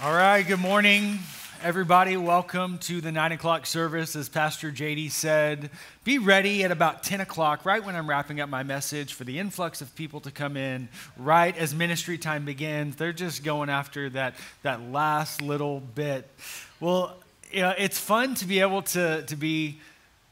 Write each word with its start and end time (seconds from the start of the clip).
All 0.00 0.14
right, 0.14 0.46
good 0.46 0.60
morning, 0.60 1.18
everybody. 1.60 2.16
Welcome 2.16 2.78
to 2.82 3.00
the 3.00 3.10
nine 3.10 3.32
o'clock 3.32 3.66
service. 3.66 4.14
As 4.14 4.28
Pastor 4.28 4.70
JD 4.70 5.10
said, 5.10 5.70
be 6.04 6.18
ready 6.18 6.62
at 6.62 6.70
about 6.70 7.02
10 7.02 7.20
o'clock, 7.20 7.64
right 7.64 7.84
when 7.84 7.96
I'm 7.96 8.08
wrapping 8.08 8.40
up 8.40 8.48
my 8.48 8.62
message, 8.62 9.14
for 9.14 9.24
the 9.24 9.40
influx 9.40 9.80
of 9.80 9.92
people 9.96 10.20
to 10.20 10.30
come 10.30 10.56
in, 10.56 10.88
right 11.16 11.56
as 11.58 11.74
ministry 11.74 12.16
time 12.16 12.44
begins. 12.44 12.94
They're 12.94 13.12
just 13.12 13.42
going 13.42 13.70
after 13.70 14.08
that, 14.10 14.36
that 14.62 14.80
last 14.92 15.42
little 15.42 15.80
bit. 15.80 16.30
Well, 16.78 17.16
you 17.50 17.62
know, 17.62 17.74
it's 17.76 17.98
fun 17.98 18.36
to 18.36 18.44
be 18.44 18.60
able 18.60 18.82
to, 18.82 19.22
to 19.22 19.34
be 19.34 19.80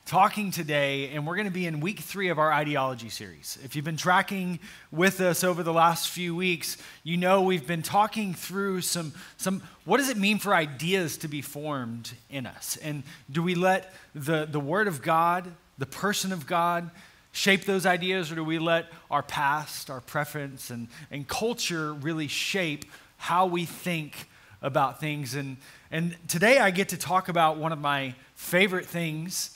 talking 0.06 0.52
today, 0.52 1.08
and 1.08 1.26
we're 1.26 1.34
going 1.34 1.48
to 1.48 1.52
be 1.52 1.66
in 1.66 1.80
week 1.80 1.98
three 1.98 2.28
of 2.28 2.38
our 2.38 2.52
ideology 2.52 3.08
series. 3.08 3.58
If 3.64 3.74
you've 3.74 3.84
been 3.84 3.96
tracking 3.96 4.60
with 4.92 5.20
us 5.20 5.42
over 5.42 5.64
the 5.64 5.72
last 5.72 6.10
few 6.10 6.36
weeks, 6.36 6.76
you 7.02 7.16
know 7.16 7.42
we've 7.42 7.66
been 7.66 7.82
talking 7.82 8.32
through 8.32 8.82
some, 8.82 9.12
some 9.36 9.64
what 9.84 9.96
does 9.96 10.08
it 10.08 10.16
mean 10.16 10.38
for 10.38 10.54
ideas 10.54 11.16
to 11.18 11.28
be 11.28 11.42
formed 11.42 12.12
in 12.30 12.46
us? 12.46 12.76
And 12.84 13.02
do 13.28 13.42
we 13.42 13.56
let 13.56 13.92
the, 14.14 14.46
the 14.48 14.60
Word 14.60 14.86
of 14.86 15.02
God, 15.02 15.52
the 15.76 15.86
person 15.86 16.30
of 16.30 16.46
God, 16.46 16.88
shape 17.32 17.64
those 17.64 17.84
ideas, 17.84 18.30
or 18.30 18.36
do 18.36 18.44
we 18.44 18.60
let 18.60 18.86
our 19.10 19.24
past, 19.24 19.90
our 19.90 20.00
preference, 20.00 20.70
and, 20.70 20.86
and 21.10 21.26
culture 21.26 21.92
really 21.92 22.28
shape 22.28 22.84
how 23.16 23.46
we 23.46 23.64
think 23.64 24.28
about 24.62 25.00
things? 25.00 25.34
And, 25.34 25.56
and 25.90 26.16
today 26.28 26.58
I 26.58 26.70
get 26.70 26.90
to 26.90 26.96
talk 26.96 27.28
about 27.28 27.56
one 27.56 27.72
of 27.72 27.80
my 27.80 28.14
favorite 28.36 28.86
things 28.86 29.55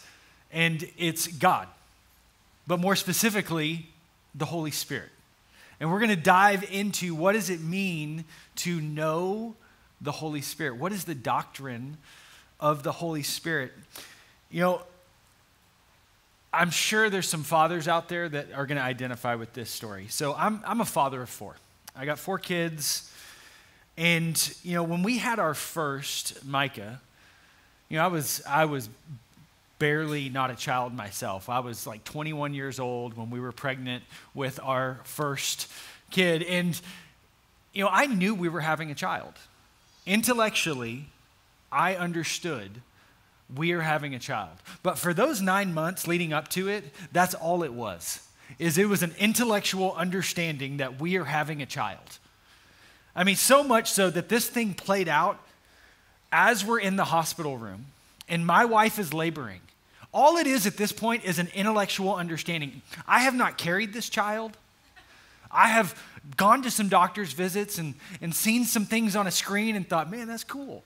and 0.53 0.89
it's 0.99 1.27
God, 1.27 1.69
but 2.67 2.81
more 2.81 2.97
specifically, 2.97 3.89
the 4.35 4.47
Holy 4.47 4.71
Spirit. 4.71 5.11
And 5.81 5.91
we're 5.91 5.99
going 5.99 6.11
to 6.11 6.17
dive 6.17 6.71
into 6.71 7.15
what 7.15 7.33
does 7.33 7.51
it 7.51 7.61
mean 7.61 8.25
to 8.57 8.81
know 8.81 9.55
the 10.01 10.13
Holy 10.13 10.43
Spirit? 10.43 10.77
What 10.77 10.93
is 10.93 11.05
the 11.05 11.15
doctrine 11.15 11.97
of 12.59 12.83
the 12.83 12.93
Holy 12.93 13.23
Spirit? 13.23 13.73
You 14.51 14.61
know, 14.61 14.83
I'm 16.53 16.71
sure 16.71 17.09
there's 17.09 17.29
some 17.29 17.45
fathers 17.45 17.87
out 17.89 18.09
there 18.09 18.29
that 18.29 18.53
are 18.53 18.67
going 18.67 18.77
to 18.77 18.85
identify 18.85 19.37
with 19.37 19.53
this 19.53 19.71
story. 19.71 20.07
So 20.09 20.35
I'm, 20.35 20.61
I'm 20.67 20.81
a 20.81 20.87
father 20.87 21.23
of 21.23 21.29
four. 21.29 21.57
I 21.97 22.05
got 22.05 22.19
four 22.19 22.39
kids. 22.39 23.11
And, 23.97 24.55
you 24.63 24.75
know, 24.75 24.83
when 24.83 25.03
we 25.03 25.19
had 25.19 25.39
our 25.39 25.55
first, 25.55 26.45
Micah, 26.45 27.01
you 27.89 27.99
know, 27.99 28.05
I 28.05 28.09
was, 28.09 28.43
I 28.49 28.65
was 28.65 28.89
barely 29.81 30.29
not 30.29 30.53
a 30.53 30.55
child 30.55 30.95
myself. 30.95 31.49
I 31.49 31.59
was 31.59 31.89
like 31.89 32.05
21 32.05 32.55
years 32.55 32.79
old 32.79 33.17
when 33.17 33.31
we 33.31 33.41
were 33.41 33.51
pregnant 33.51 34.05
with 34.35 34.61
our 34.63 35.01
first 35.03 35.67
kid. 36.13 36.45
And, 36.45 36.81
you 37.73 37.83
know, 37.83 37.91
I 37.91 38.07
knew 38.07 38.33
we 38.37 38.49
were 38.49 38.61
having 38.61 38.93
a 38.93 38.95
child. 38.95 39.33
Intellectually, 40.07 41.07
I 41.73 41.97
understood 41.97 42.83
we 43.57 43.73
are 43.73 43.81
having 43.81 44.15
a 44.15 44.19
child. 44.21 44.57
But 44.85 44.99
for 44.99 45.13
those 45.13 45.41
nine 45.41 45.75
months 45.75 46.07
leading 46.07 46.33
up 46.33 46.49
to 46.49 46.69
it, 46.69 46.85
that's 47.11 47.35
all 47.35 47.65
it 47.65 47.73
was. 47.73 48.29
Is 48.59 48.79
it 48.79 48.89
was 48.89 49.03
an 49.03 49.15
intellectual 49.19 49.95
understanding 49.95 50.77
that 50.77 51.01
we 51.01 51.17
are 51.17 51.25
having 51.25 51.63
a 51.63 51.67
child. 51.67 52.19
I 53.17 53.25
mean, 53.25 53.37
so 53.37 53.65
much 53.65 53.91
so 53.91 54.11
that 54.11 54.29
this 54.29 54.47
thing 54.47 54.75
played 54.75 55.09
out 55.09 55.41
as 56.31 56.65
we're 56.65 56.81
in 56.81 56.97
the 56.97 57.07
hospital 57.07 57.57
room 57.57 57.87
and 58.29 58.47
my 58.47 58.65
wife 58.65 58.99
is 58.99 59.13
laboring 59.15 59.61
all 60.13 60.37
it 60.37 60.47
is 60.47 60.67
at 60.67 60.77
this 60.77 60.93
point 60.93 61.25
is 61.25 61.39
an 61.39 61.49
intellectual 61.55 62.15
understanding. 62.15 62.83
I 63.07 63.21
have 63.21 63.35
not 63.35 63.59
carried 63.59 63.93
this 63.93 64.09
child. 64.09 64.57
I 65.51 65.69
have 65.69 66.01
gone 66.37 66.63
to 66.63 66.71
some 66.71 66.89
doctor's 66.89 67.33
visits 67.33 67.79
and, 67.79 67.95
and 68.21 68.35
seen 68.35 68.65
some 68.65 68.85
things 68.85 69.17
on 69.17 69.27
a 69.27 69.31
screen 69.31 69.77
and 69.77 69.89
thought, 69.89 70.11
man, 70.11 70.29
that's 70.29 70.45
cool. 70.45 70.83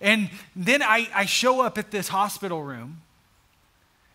And 0.00 0.30
then 0.56 0.82
I, 0.82 1.08
I 1.14 1.26
show 1.26 1.60
up 1.60 1.78
at 1.78 1.90
this 1.90 2.08
hospital 2.08 2.62
room 2.62 3.02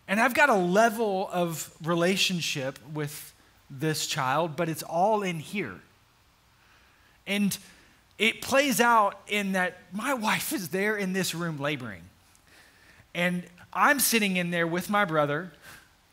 and 0.08 0.20
I've 0.20 0.34
got 0.34 0.48
a 0.48 0.54
level 0.54 1.28
of 1.32 1.72
relationship 1.82 2.78
with 2.92 3.34
this 3.70 4.06
child, 4.06 4.56
but 4.56 4.68
it's 4.68 4.82
all 4.82 5.22
in 5.22 5.40
here. 5.40 5.80
And 7.26 7.56
it 8.18 8.40
plays 8.40 8.80
out 8.80 9.20
in 9.26 9.52
that 9.52 9.78
my 9.92 10.14
wife 10.14 10.52
is 10.52 10.68
there 10.68 10.96
in 10.96 11.12
this 11.12 11.34
room 11.34 11.58
laboring. 11.58 12.02
And 13.14 13.44
I'm 13.76 14.00
sitting 14.00 14.36
in 14.36 14.50
there 14.50 14.66
with 14.66 14.88
my 14.88 15.04
brother, 15.04 15.52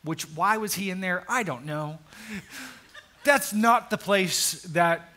which 0.04 0.24
why 0.30 0.58
was 0.58 0.74
he 0.74 0.90
in 0.90 1.00
there? 1.00 1.24
I 1.28 1.42
don't 1.42 1.64
know. 1.64 1.98
That's 3.24 3.54
not 3.54 3.88
the 3.88 3.96
place 3.96 4.62
that 4.62 5.08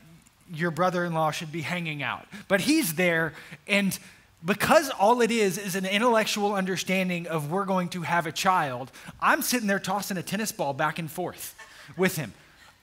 your 0.52 0.72
brother 0.72 1.04
in 1.04 1.14
law 1.14 1.32
should 1.32 1.52
be 1.52 1.62
hanging 1.62 2.02
out. 2.02 2.26
But 2.48 2.62
he's 2.62 2.96
there, 2.96 3.34
and 3.68 3.98
because 4.46 4.90
all 4.92 5.22
it 5.22 5.30
is 5.30 5.58
is 5.58 5.76
an 5.76 5.86
intellectual 5.86 6.54
understanding 6.54 7.28
of 7.28 7.52
we're 7.52 7.66
going 7.66 7.90
to 7.90 8.04
have 8.04 8.26
a 8.26 8.32
child, 8.32 8.92
I'm 9.20 9.42
sitting 9.42 9.68
there 9.68 9.80
tossing 9.80 10.18
a 10.18 10.24
tennis 10.24 10.54
ball 10.54 10.74
back 10.74 11.00
and 11.00 11.12
forth 11.12 11.54
with 11.98 12.16
him 12.16 12.34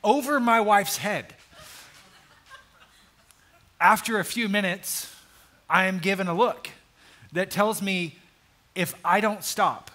over 0.03 0.39
my 0.39 0.61
wife's 0.61 0.99
head. 0.99 1.35
After 3.81 4.19
a 4.19 4.25
few 4.25 4.49
minutes, 4.49 5.11
I 5.71 5.87
am 5.87 5.99
given 5.99 6.29
a 6.29 6.35
look 6.35 6.69
that 7.33 7.51
tells 7.51 7.81
me 7.81 8.19
if 8.75 8.95
I 9.05 9.21
don't 9.21 9.45
stop, 9.45 9.91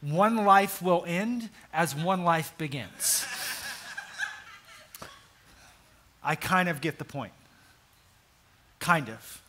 one 0.00 0.36
life 0.44 0.82
will 0.82 1.04
end 1.06 1.48
as 1.72 1.94
one 1.94 2.24
life 2.24 2.52
begins. 2.58 3.24
I 6.22 6.34
kind 6.34 6.68
of 6.68 6.80
get 6.80 6.98
the 6.98 7.04
point. 7.04 7.32
Kind 8.78 9.08
of. 9.08 9.42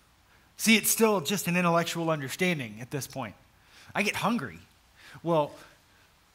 See, 0.57 0.75
it's 0.75 0.89
still 0.89 1.21
just 1.21 1.47
an 1.47 1.55
intellectual 1.55 2.09
understanding 2.09 2.77
at 2.81 2.91
this 2.91 3.05
point. 3.07 3.35
I 3.93 4.03
get 4.03 4.15
hungry. 4.15 4.59
Well, 5.21 5.51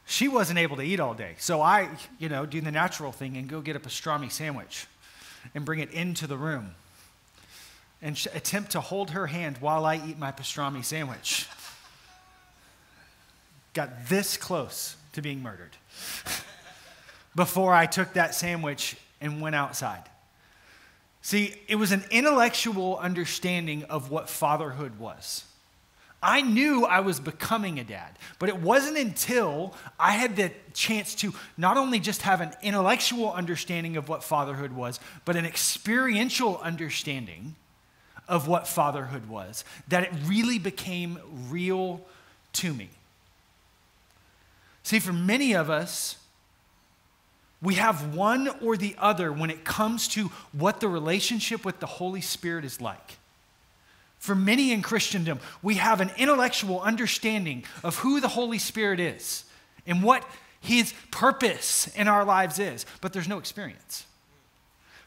she 0.07 0.29
wasn't 0.29 0.59
able 0.59 0.77
to 0.77 0.83
eat 0.83 1.01
all 1.01 1.15
day. 1.15 1.35
So 1.39 1.61
I, 1.61 1.89
you 2.19 2.29
know, 2.29 2.47
do 2.47 2.61
the 2.61 2.71
natural 2.71 3.13
thing 3.13 3.37
and 3.37 3.49
go 3.49 3.61
get 3.61 3.77
a 3.77 3.81
pastrami 3.81 4.31
sandwich 4.31 4.87
and 5.55 5.65
bring 5.65 5.81
it 5.81 5.91
into 5.93 6.27
the 6.27 6.37
room 6.37 6.75
and 8.01 8.17
attempt 8.35 8.73
to 8.73 8.81
hold 8.81 9.11
her 9.11 9.27
hand 9.27 9.59
while 9.59 9.85
I 9.85 9.97
eat 9.97 10.19
my 10.19 10.31
pastrami 10.31 10.85
sandwich 10.85 11.47
got 13.79 14.09
this 14.09 14.37
close 14.37 14.97
to 15.13 15.23
being 15.23 15.41
murdered 15.41 15.77
before 17.37 17.73
I 17.73 17.87
took 17.87 18.15
that 18.15 18.35
sandwich 18.35 18.97
and 19.21 19.41
went 19.41 19.55
outside. 19.55 20.03
See, 21.23 21.55
it 21.69 21.77
was 21.77 21.93
an 21.93 22.03
intellectual 22.11 22.99
understanding 22.99 23.85
of 23.85 24.11
what 24.11 24.29
fatherhood 24.29 24.99
was. 24.99 25.45
I 26.21 26.41
knew 26.41 26.87
I 26.87 26.99
was 26.99 27.21
becoming 27.21 27.79
a 27.79 27.85
dad, 27.85 28.19
but 28.41 28.49
it 28.49 28.59
wasn't 28.59 28.99
until 28.99 29.75
I 29.97 30.11
had 30.11 30.35
the 30.35 30.51
chance 30.75 31.15
to 31.17 31.33
not 31.57 31.77
only 31.77 32.01
just 32.01 32.23
have 32.23 32.41
an 32.41 32.51
intellectual 32.61 33.33
understanding 33.33 33.97
of 33.97 34.09
what 34.09 34.25
fatherhood 34.25 34.73
was, 34.73 34.99
but 35.25 35.37
an 35.37 35.47
experiential 35.47 36.59
understanding 36.59 37.55
of 38.27 38.49
what 38.49 38.67
fatherhood 38.67 39.29
was 39.29 39.65
that 39.87 40.03
it 40.03 40.11
really 40.27 40.59
became 40.59 41.21
real 41.49 42.05
to 42.55 42.75
me. 42.75 42.91
See, 44.89 45.01
for 45.01 45.13
many 45.13 45.55
of 45.55 45.69
us, 45.69 46.17
we 47.61 47.75
have 47.75 48.15
one 48.15 48.49
or 48.63 48.75
the 48.75 48.97
other 48.97 49.31
when 49.31 49.51
it 49.51 49.63
comes 49.63 50.09
to 50.09 50.29
what 50.53 50.81
the 50.81 50.89
relationship 50.89 51.63
with 51.63 51.79
the 51.79 51.85
Holy 51.85 52.23
Spirit 52.23 52.65
is 52.65 52.81
like. 52.81 53.19
For 54.19 54.35
many 54.35 54.73
in 54.73 54.81
Christendom, 54.81 55.41
we 55.63 55.75
have 55.75 56.01
an 56.01 56.11
intellectual 56.17 56.81
understanding 56.81 57.65
of 57.85 57.99
who 57.99 58.19
the 58.19 58.29
Holy 58.29 58.57
Spirit 58.57 58.99
is 58.99 59.45
and 59.87 60.03
what 60.03 60.25
his 60.59 60.95
purpose 61.11 61.89
in 61.89 62.09
our 62.09 62.25
lives 62.25 62.59
is, 62.59 62.87
but 63.03 63.13
there's 63.13 63.29
no 63.29 63.37
experience. 63.37 64.07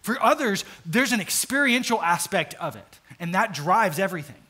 For 0.03 0.21
others, 0.21 0.63
there's 0.85 1.11
an 1.11 1.21
experiential 1.21 1.99
aspect 2.03 2.53
of 2.59 2.75
it, 2.75 2.99
and 3.19 3.33
that 3.33 3.51
drives 3.51 3.97
everything. 3.97 4.43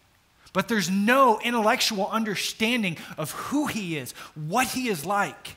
But 0.53 0.67
there's 0.67 0.89
no 0.89 1.39
intellectual 1.39 2.09
understanding 2.09 2.97
of 3.17 3.31
who 3.31 3.67
he 3.67 3.97
is, 3.97 4.11
what 4.35 4.67
he 4.67 4.89
is 4.89 5.05
like, 5.05 5.55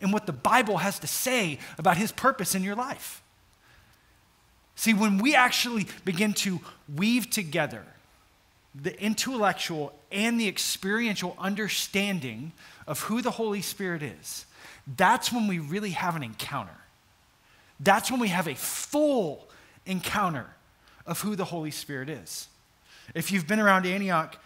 and 0.00 0.12
what 0.12 0.26
the 0.26 0.32
Bible 0.32 0.78
has 0.78 0.98
to 0.98 1.06
say 1.06 1.58
about 1.78 1.96
his 1.96 2.12
purpose 2.12 2.54
in 2.54 2.62
your 2.62 2.74
life. 2.74 3.22
See, 4.74 4.92
when 4.92 5.18
we 5.18 5.34
actually 5.34 5.86
begin 6.04 6.34
to 6.34 6.60
weave 6.94 7.30
together 7.30 7.82
the 8.74 9.00
intellectual 9.02 9.94
and 10.12 10.38
the 10.38 10.48
experiential 10.48 11.34
understanding 11.38 12.52
of 12.86 13.00
who 13.00 13.22
the 13.22 13.30
Holy 13.30 13.62
Spirit 13.62 14.02
is, 14.02 14.44
that's 14.96 15.32
when 15.32 15.48
we 15.48 15.58
really 15.58 15.90
have 15.90 16.14
an 16.14 16.22
encounter. 16.22 16.76
That's 17.80 18.10
when 18.10 18.20
we 18.20 18.28
have 18.28 18.46
a 18.46 18.54
full 18.54 19.48
encounter 19.86 20.46
of 21.06 21.20
who 21.22 21.36
the 21.36 21.44
Holy 21.46 21.70
Spirit 21.70 22.10
is. 22.10 22.48
If 23.14 23.32
you've 23.32 23.46
been 23.46 23.60
around 23.60 23.86
Antioch, 23.86 24.36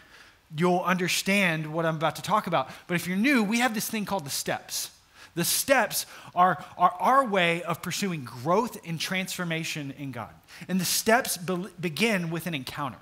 you'll 0.55 0.81
understand 0.81 1.71
what 1.73 1.85
I'm 1.85 1.95
about 1.95 2.17
to 2.17 2.21
talk 2.21 2.47
about. 2.47 2.69
But 2.87 2.95
if 2.95 3.07
you're 3.07 3.17
new, 3.17 3.43
we 3.43 3.59
have 3.59 3.73
this 3.73 3.89
thing 3.89 4.05
called 4.05 4.25
the 4.25 4.31
steps. 4.31 4.91
The 5.33 5.45
steps 5.45 6.05
are, 6.35 6.63
are 6.77 6.93
our 6.99 7.25
way 7.25 7.63
of 7.63 7.81
pursuing 7.81 8.25
growth 8.25 8.77
and 8.85 8.99
transformation 8.99 9.93
in 9.97 10.11
God. 10.11 10.33
And 10.67 10.79
the 10.79 10.85
steps 10.85 11.37
be- 11.37 11.67
begin 11.79 12.29
with 12.31 12.47
an 12.47 12.53
encounter. 12.53 12.97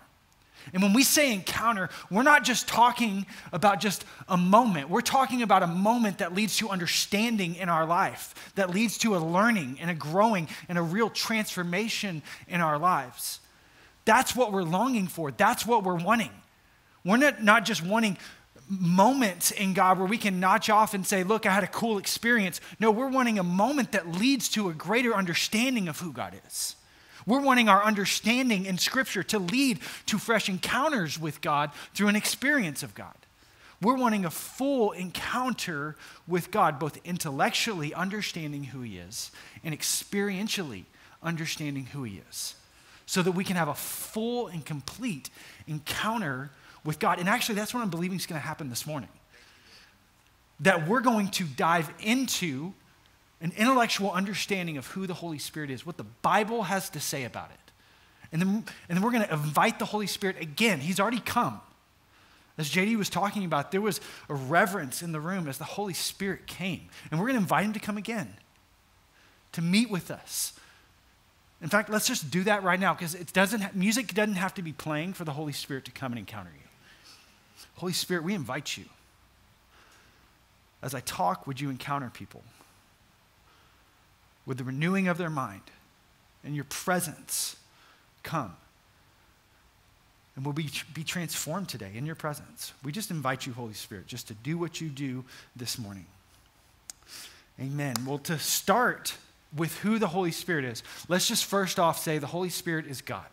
And 0.74 0.84
when 0.84 0.94
we 0.94 1.04
say 1.04 1.34
encounter, 1.34 1.90
we're 2.12 2.24
not 2.24 2.44
just 2.44 2.68
talking 2.68 3.26
about 3.52 3.80
just 3.80 4.06
a 4.28 4.38
moment. 4.38 4.90
We're 4.90 5.02
talking 5.02 5.42
about 5.42 5.64
a 5.64 5.68
moment 5.68 6.20
that 6.20 6.36
leads 6.36 6.58
to 6.58 6.70
understanding 6.70 7.56
in 7.56 7.70
our 7.70 7.86
life, 7.86 8.52
that 8.56 8.70
leads 8.70 8.98
to 9.00 9.16
a 9.16 9.20
learning 9.20 9.80
and 9.82 9.90
a 9.90 9.96
growing 9.96 10.48
and 10.68 10.78
a 10.78 10.82
real 10.82 11.10
transformation 11.10 12.22
in 12.48 12.62
our 12.62 12.78
lives. 12.78 13.40
That's 14.10 14.36
what 14.36 14.52
we're 14.52 14.64
longing 14.64 15.06
for. 15.06 15.30
That's 15.30 15.68
what 15.68 15.84
we're 15.84 15.94
wanting. 15.94 16.32
We're 17.06 17.18
not, 17.18 17.44
not 17.44 17.64
just 17.64 17.86
wanting 17.86 18.18
moments 18.68 19.52
in 19.52 19.76
God 19.76 20.00
where 20.00 20.08
we 20.08 20.18
can 20.18 20.40
notch 20.40 20.68
off 20.68 20.96
and 20.96 21.06
say, 21.06 21.24
Look, 21.24 21.46
I 21.46 21.52
had 21.52 21.64
a 21.64 21.68
cool 21.68 22.00
experience. 22.00 22.60
No, 22.80 22.90
we're 22.90 23.12
wanting 23.12 23.38
a 23.38 23.44
moment 23.44 23.92
that 23.92 24.08
leads 24.12 24.50
to 24.50 24.68
a 24.68 24.74
greater 24.74 25.14
understanding 25.14 25.88
of 25.88 26.00
who 26.00 26.12
God 26.12 26.42
is. 26.48 26.76
We're 27.28 27.40
wanting 27.40 27.70
our 27.70 27.84
understanding 27.84 28.66
in 28.66 28.80
Scripture 28.80 29.22
to 29.22 29.38
lead 29.38 29.78
to 30.08 30.18
fresh 30.18 30.50
encounters 30.50 31.20
with 31.20 31.40
God 31.42 31.70
through 31.94 32.08
an 32.08 32.16
experience 32.16 32.82
of 32.82 32.96
God. 32.96 33.14
We're 33.80 33.94
wanting 33.96 34.26
a 34.26 34.32
full 34.32 34.92
encounter 34.94 35.96
with 36.28 36.50
God, 36.50 36.80
both 36.80 36.98
intellectually 37.06 37.94
understanding 37.94 38.64
who 38.64 38.82
He 38.82 38.98
is 38.98 39.30
and 39.64 39.78
experientially 39.78 40.86
understanding 41.22 41.86
who 41.86 42.02
He 42.02 42.24
is, 42.28 42.56
so 43.10 43.24
that 43.24 43.32
we 43.32 43.44
can 43.44 43.56
have 43.56 43.70
a 43.70 43.74
full 43.74 44.46
and 44.50 44.64
complete 44.64 45.32
encounter 45.66 46.52
with 46.86 47.00
God. 47.00 47.18
And 47.18 47.28
actually, 47.28 47.56
that's 47.56 47.74
what 47.74 47.82
I'm 47.82 47.90
believing 47.90 48.20
is 48.20 48.28
going 48.28 48.40
to 48.40 48.48
happen 48.48 48.70
this 48.70 48.86
morning. 48.86 49.10
That 50.60 50.88
we're 50.88 51.02
going 51.02 51.30
to 51.30 51.44
dive 51.44 51.92
into 52.04 52.72
an 53.42 53.52
intellectual 53.58 54.12
understanding 54.12 54.78
of 54.78 54.86
who 54.86 55.08
the 55.08 55.16
Holy 55.16 55.40
Spirit 55.40 55.72
is, 55.72 55.88
what 55.88 55.98
the 55.98 56.04
Bible 56.04 56.62
has 56.62 56.88
to 56.92 57.00
say 57.00 57.24
about 57.24 57.50
it. 57.50 57.72
And 58.32 58.44
then, 58.44 58.48
and 58.88 58.96
then 58.96 59.02
we're 59.02 59.10
going 59.10 59.26
to 59.26 59.34
invite 59.34 59.80
the 59.80 59.86
Holy 59.86 60.06
Spirit 60.06 60.40
again. 60.40 60.80
He's 60.80 61.00
already 61.00 61.20
come. 61.20 61.62
As 62.60 62.70
JD 62.70 62.96
was 62.96 63.10
talking 63.10 63.44
about, 63.44 63.72
there 63.72 63.82
was 63.82 64.02
a 64.30 64.36
reverence 64.36 65.02
in 65.02 65.14
the 65.14 65.20
room 65.20 65.48
as 65.48 65.58
the 65.58 65.64
Holy 65.64 65.96
Spirit 65.96 66.46
came. 66.46 66.90
And 67.10 67.20
we're 67.20 67.26
going 67.26 67.38
to 67.38 67.42
invite 67.42 67.66
him 67.66 67.74
to 67.74 67.80
come 67.80 67.98
again, 67.98 68.36
to 69.54 69.64
meet 69.64 69.90
with 69.90 70.12
us. 70.12 70.54
In 71.62 71.68
fact, 71.68 71.90
let's 71.90 72.08
just 72.08 72.32
do 72.32 72.44
that 72.46 72.64
right 72.64 72.80
now 72.80 72.94
because 72.94 73.16
it 73.16 73.34
doesn't 73.34 73.76
music 73.76 74.14
doesn't 74.14 74.36
have 74.36 74.54
to 74.56 74.62
be 74.62 74.72
playing 74.72 75.14
for 75.14 75.26
the 75.26 75.34
Holy 75.34 75.54
Spirit 75.54 75.86
to 75.86 75.92
come 75.92 76.12
and 76.12 76.20
encounter 76.20 76.52
you. 76.54 76.68
Holy 77.76 77.94
Spirit, 77.94 78.24
we 78.24 78.34
invite 78.34 78.78
you. 78.78 78.86
As 80.82 80.96
I 80.96 81.02
talk, 81.02 81.46
would 81.46 81.60
you 81.60 81.70
encounter 81.70 82.10
people? 82.10 82.44
with 84.50 84.58
the 84.58 84.64
renewing 84.64 85.08
of 85.08 85.20
their 85.20 85.30
mind 85.30 85.62
and 86.44 86.56
your 86.56 86.66
presence 86.66 87.56
come. 88.24 88.56
And 90.36 90.44
we'll 90.44 90.54
be, 90.54 90.72
be 90.92 91.04
transformed 91.04 91.70
today 91.70 91.92
in 91.94 92.04
your 92.04 92.16
presence. 92.16 92.74
We 92.84 92.92
just 92.92 93.12
invite 93.12 93.46
you, 93.46 93.54
Holy 93.54 93.76
Spirit, 93.76 94.08
just 94.08 94.28
to 94.30 94.34
do 94.34 94.58
what 94.58 94.82
you 94.82 94.90
do 94.90 95.24
this 95.56 95.78
morning. 95.78 96.08
Amen. 97.62 97.94
Well, 98.08 98.18
to 98.20 98.40
start 98.40 99.18
with 99.56 99.78
who 99.80 100.00
the 100.00 100.07
Holy 100.07 100.31
Spirit 100.31 100.66
is, 100.66 100.84
let's 101.07 101.28
just 101.28 101.46
first 101.46 101.80
off 101.80 102.00
say 102.00 102.18
the 102.18 102.28
Holy 102.28 102.50
Spirit 102.50 102.86
is 102.88 103.01
God. 103.01 103.25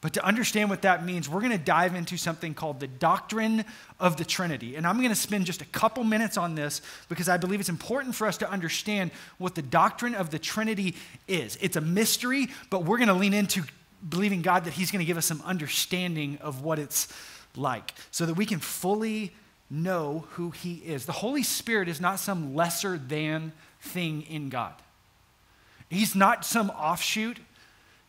But 0.00 0.12
to 0.14 0.24
understand 0.24 0.68
what 0.68 0.82
that 0.82 1.02
means, 1.02 1.30
we're 1.30 1.40
going 1.40 1.52
to 1.52 1.56
dive 1.56 1.94
into 1.94 2.18
something 2.18 2.52
called 2.52 2.78
the 2.78 2.86
doctrine 2.86 3.64
of 3.98 4.18
the 4.18 4.24
Trinity. 4.26 4.76
And 4.76 4.86
I'm 4.86 4.98
going 4.98 5.08
to 5.08 5.14
spend 5.14 5.46
just 5.46 5.62
a 5.62 5.66
couple 5.66 6.04
minutes 6.04 6.36
on 6.36 6.54
this 6.54 6.82
because 7.08 7.26
I 7.26 7.38
believe 7.38 7.58
it's 7.58 7.70
important 7.70 8.14
for 8.14 8.26
us 8.26 8.36
to 8.38 8.50
understand 8.50 9.12
what 9.38 9.54
the 9.54 9.62
doctrine 9.62 10.14
of 10.14 10.28
the 10.28 10.38
Trinity 10.38 10.94
is. 11.26 11.56
It's 11.62 11.76
a 11.76 11.80
mystery, 11.80 12.48
but 12.68 12.84
we're 12.84 12.98
going 12.98 13.08
to 13.08 13.14
lean 13.14 13.32
into 13.32 13.62
believing 14.06 14.42
God 14.42 14.64
that 14.64 14.74
He's 14.74 14.90
going 14.90 15.00
to 15.00 15.06
give 15.06 15.16
us 15.16 15.24
some 15.24 15.40
understanding 15.42 16.36
of 16.42 16.62
what 16.62 16.78
it's 16.78 17.08
like 17.56 17.94
so 18.10 18.26
that 18.26 18.34
we 18.34 18.44
can 18.44 18.58
fully 18.58 19.32
know 19.70 20.26
who 20.32 20.50
He 20.50 20.74
is. 20.84 21.06
The 21.06 21.12
Holy 21.12 21.42
Spirit 21.42 21.88
is 21.88 21.98
not 21.98 22.20
some 22.20 22.54
lesser 22.54 22.98
than 22.98 23.52
thing 23.80 24.22
in 24.22 24.50
God, 24.50 24.74
He's 25.94 26.14
not 26.14 26.44
some 26.44 26.70
offshoot 26.70 27.38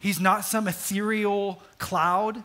He's 0.05 0.19
not 0.19 0.45
some 0.45 0.67
ethereal 0.67 1.63
cloud 1.79 2.43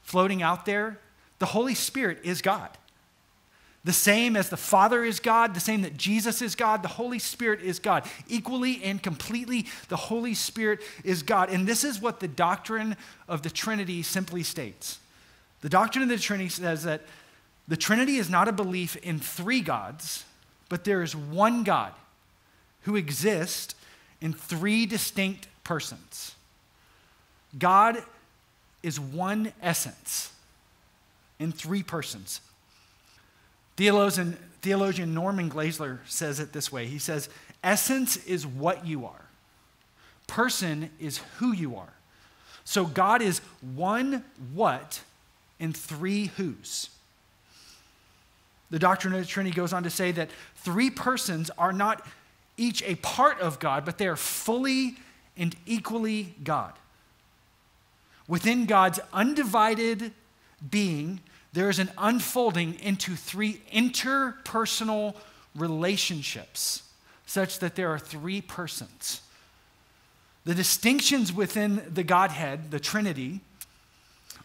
floating 0.00 0.42
out 0.42 0.64
there. 0.64 0.98
The 1.40 1.44
Holy 1.46 1.74
Spirit 1.74 2.20
is 2.24 2.40
God. 2.40 2.70
The 3.84 3.92
same 3.92 4.34
as 4.34 4.48
the 4.48 4.56
Father 4.56 5.04
is 5.04 5.20
God, 5.20 5.54
the 5.54 5.60
same 5.60 5.82
that 5.82 5.98
Jesus 5.98 6.40
is 6.40 6.54
God, 6.54 6.82
the 6.82 6.88
Holy 6.88 7.18
Spirit 7.18 7.60
is 7.60 7.78
God. 7.78 8.08
Equally 8.28 8.82
and 8.82 9.02
completely, 9.02 9.66
the 9.90 9.96
Holy 9.96 10.32
Spirit 10.32 10.80
is 11.04 11.22
God. 11.22 11.50
And 11.50 11.66
this 11.66 11.84
is 11.84 12.00
what 12.00 12.20
the 12.20 12.28
doctrine 12.28 12.96
of 13.28 13.42
the 13.42 13.50
Trinity 13.50 14.02
simply 14.02 14.42
states. 14.42 14.98
The 15.60 15.68
doctrine 15.68 16.04
of 16.04 16.08
the 16.08 16.18
Trinity 16.18 16.48
says 16.48 16.84
that 16.84 17.02
the 17.68 17.76
Trinity 17.76 18.16
is 18.16 18.30
not 18.30 18.48
a 18.48 18.52
belief 18.52 18.96
in 18.96 19.18
three 19.18 19.60
gods, 19.60 20.24
but 20.70 20.84
there 20.84 21.02
is 21.02 21.14
one 21.14 21.62
God 21.62 21.92
who 22.84 22.96
exists 22.96 23.74
in 24.22 24.32
three 24.32 24.86
distinct 24.86 25.48
persons. 25.64 26.34
God 27.58 28.02
is 28.82 28.98
one 28.98 29.52
essence 29.60 30.32
in 31.38 31.52
three 31.52 31.82
persons. 31.82 32.40
Theologian, 33.76 34.38
theologian 34.62 35.12
Norman 35.12 35.50
Geisler 35.50 35.98
says 36.06 36.40
it 36.40 36.52
this 36.52 36.72
way 36.72 36.86
He 36.86 36.98
says, 36.98 37.28
Essence 37.62 38.16
is 38.24 38.46
what 38.46 38.86
you 38.86 39.04
are, 39.04 39.26
person 40.26 40.88
is 40.98 41.18
who 41.38 41.52
you 41.52 41.76
are. 41.76 41.92
So 42.64 42.86
God 42.86 43.22
is 43.22 43.40
one 43.74 44.24
what 44.54 45.02
and 45.58 45.76
three 45.76 46.26
whos. 46.36 46.90
The 48.70 48.78
doctrine 48.78 49.12
of 49.12 49.20
the 49.20 49.26
Trinity 49.26 49.54
goes 49.54 49.72
on 49.72 49.82
to 49.82 49.90
say 49.90 50.12
that 50.12 50.30
three 50.56 50.90
persons 50.90 51.50
are 51.58 51.72
not 51.72 52.06
each 52.56 52.82
a 52.82 52.96
part 52.96 53.40
of 53.40 53.58
God, 53.58 53.84
but 53.84 53.98
they 53.98 54.06
are 54.06 54.16
fully 54.16 54.96
and 55.36 55.54
equally 55.66 56.34
God. 56.44 56.72
Within 58.28 58.66
God's 58.66 59.00
undivided 59.12 60.12
being, 60.70 61.20
there 61.52 61.68
is 61.68 61.78
an 61.78 61.90
unfolding 61.98 62.78
into 62.80 63.14
three 63.16 63.60
interpersonal 63.72 65.14
relationships, 65.54 66.82
such 67.26 67.58
that 67.58 67.74
there 67.74 67.90
are 67.90 67.98
three 67.98 68.40
persons. 68.40 69.20
The 70.44 70.54
distinctions 70.54 71.32
within 71.32 71.82
the 71.92 72.02
Godhead, 72.02 72.70
the 72.70 72.80
Trinity, 72.80 73.40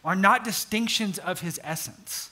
are 0.04 0.16
not 0.16 0.44
distinctions 0.44 1.18
of 1.18 1.42
his 1.42 1.60
essence. 1.64 2.30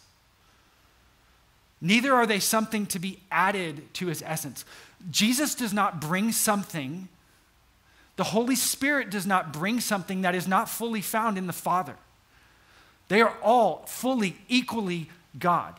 Neither 1.81 2.13
are 2.13 2.25
they 2.25 2.39
something 2.39 2.85
to 2.87 2.99
be 2.99 3.19
added 3.31 3.93
to 3.95 4.07
his 4.07 4.23
essence. 4.25 4.65
Jesus 5.09 5.55
does 5.55 5.73
not 5.73 6.01
bring 6.01 6.31
something 6.31 7.09
the 8.15 8.23
Holy 8.23 8.55
Spirit 8.55 9.09
does 9.09 9.25
not 9.25 9.51
bring 9.51 9.79
something 9.79 10.21
that 10.21 10.35
is 10.35 10.47
not 10.47 10.69
fully 10.69 11.01
found 11.01 11.37
in 11.37 11.47
the 11.47 11.53
Father. 11.53 11.95
They 13.07 13.21
are 13.21 13.35
all 13.43 13.85
fully, 13.87 14.37
equally 14.47 15.09
God. 15.37 15.75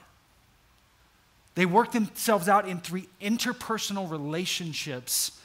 They 1.54 1.64
work 1.64 1.92
themselves 1.92 2.49
out 2.49 2.68
in 2.68 2.80
three 2.80 3.09
interpersonal 3.21 4.11
relationships 4.11 5.40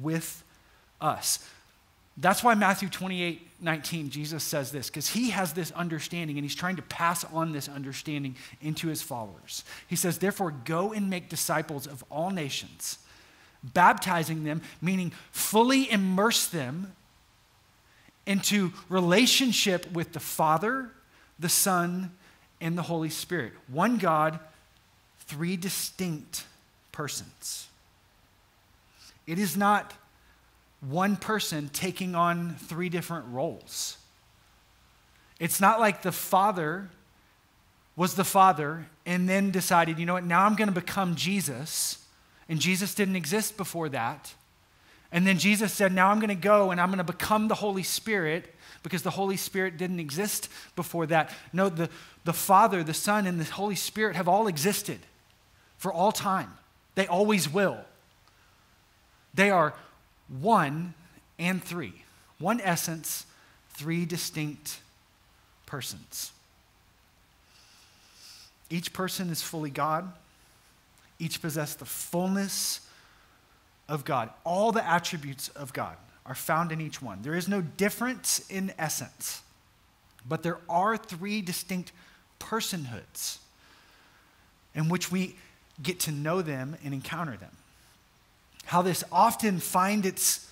with 0.00 0.42
us. 1.00 1.46
That's 2.16 2.42
why 2.42 2.54
Matthew 2.54 2.88
28 2.88 3.46
19, 3.62 4.08
Jesus 4.08 4.42
says 4.42 4.72
this, 4.72 4.88
because 4.88 5.10
he 5.10 5.28
has 5.30 5.52
this 5.52 5.70
understanding 5.72 6.38
and 6.38 6.44
he's 6.46 6.54
trying 6.54 6.76
to 6.76 6.82
pass 6.82 7.24
on 7.24 7.52
this 7.52 7.68
understanding 7.68 8.34
into 8.62 8.88
his 8.88 9.02
followers. 9.02 9.64
He 9.86 9.96
says, 9.96 10.16
Therefore, 10.16 10.50
go 10.64 10.94
and 10.94 11.10
make 11.10 11.28
disciples 11.28 11.86
of 11.86 12.02
all 12.08 12.30
nations 12.30 12.98
baptizing 13.62 14.44
them, 14.44 14.62
meaning 14.80 15.12
fully 15.32 15.90
immerse 15.90 16.46
them 16.46 16.92
into 18.26 18.72
relationship 18.88 19.90
with 19.92 20.12
the 20.12 20.20
Father, 20.20 20.90
the 21.38 21.48
Son, 21.48 22.12
and 22.60 22.76
the 22.76 22.82
Holy 22.82 23.10
Spirit. 23.10 23.52
One 23.68 23.96
God, 23.96 24.38
three 25.20 25.56
distinct 25.56 26.44
persons. 26.92 27.68
It 29.26 29.38
is 29.38 29.56
not 29.56 29.94
one 30.80 31.16
person 31.16 31.70
taking 31.72 32.14
on 32.14 32.56
three 32.56 32.88
different 32.88 33.26
roles. 33.28 33.98
It's 35.38 35.60
not 35.60 35.80
like 35.80 36.02
the 36.02 36.12
Father 36.12 36.90
was 37.96 38.14
the 38.14 38.24
Father 38.24 38.86
and 39.04 39.28
then 39.28 39.50
decided, 39.50 39.98
you 39.98 40.06
know 40.06 40.14
what, 40.14 40.24
now 40.24 40.44
I'm 40.44 40.56
going 40.56 40.68
to 40.68 40.74
become 40.74 41.16
Jesus 41.16 41.99
and 42.50 42.60
Jesus 42.60 42.96
didn't 42.96 43.14
exist 43.14 43.56
before 43.56 43.88
that. 43.90 44.34
And 45.12 45.24
then 45.24 45.38
Jesus 45.38 45.72
said, 45.72 45.92
Now 45.92 46.10
I'm 46.10 46.18
going 46.18 46.28
to 46.28 46.34
go 46.34 46.72
and 46.72 46.80
I'm 46.80 46.88
going 46.88 46.98
to 46.98 47.04
become 47.04 47.46
the 47.46 47.54
Holy 47.54 47.84
Spirit 47.84 48.52
because 48.82 49.02
the 49.02 49.10
Holy 49.10 49.36
Spirit 49.36 49.76
didn't 49.76 50.00
exist 50.00 50.48
before 50.74 51.06
that. 51.06 51.32
No, 51.52 51.68
the, 51.68 51.88
the 52.24 52.32
Father, 52.32 52.82
the 52.82 52.92
Son, 52.92 53.26
and 53.26 53.40
the 53.40 53.44
Holy 53.44 53.76
Spirit 53.76 54.16
have 54.16 54.26
all 54.26 54.48
existed 54.48 54.98
for 55.78 55.92
all 55.92 56.10
time. 56.10 56.50
They 56.96 57.06
always 57.06 57.48
will. 57.48 57.78
They 59.32 59.50
are 59.50 59.74
one 60.40 60.94
and 61.38 61.62
three. 61.62 62.02
One 62.40 62.60
essence, 62.60 63.26
three 63.74 64.04
distinct 64.04 64.80
persons. 65.66 66.32
Each 68.70 68.92
person 68.92 69.30
is 69.30 69.40
fully 69.40 69.70
God. 69.70 70.12
Each 71.20 71.40
possess 71.40 71.74
the 71.74 71.84
fullness 71.84 72.80
of 73.88 74.04
God. 74.04 74.30
All 74.42 74.72
the 74.72 74.84
attributes 74.84 75.48
of 75.50 75.72
God 75.72 75.96
are 76.26 76.34
found 76.34 76.72
in 76.72 76.80
each 76.80 77.00
one. 77.00 77.22
There 77.22 77.34
is 77.34 77.46
no 77.46 77.60
difference 77.60 78.44
in 78.48 78.72
essence, 78.78 79.42
but 80.28 80.42
there 80.42 80.58
are 80.68 80.96
three 80.96 81.42
distinct 81.42 81.92
personhoods 82.38 83.38
in 84.74 84.88
which 84.88 85.12
we 85.12 85.36
get 85.82 86.00
to 86.00 86.12
know 86.12 86.42
them 86.42 86.76
and 86.84 86.94
encounter 86.94 87.36
them. 87.36 87.50
How 88.66 88.82
this 88.82 89.02
often 89.10 89.58
find 89.58 90.06
its, 90.06 90.48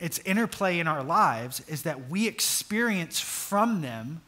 its 0.00 0.18
interplay 0.20 0.78
in 0.78 0.88
our 0.88 1.02
lives 1.02 1.60
is 1.68 1.82
that 1.82 2.10
we 2.10 2.26
experience 2.26 3.20
from 3.20 3.80
them 3.80 4.20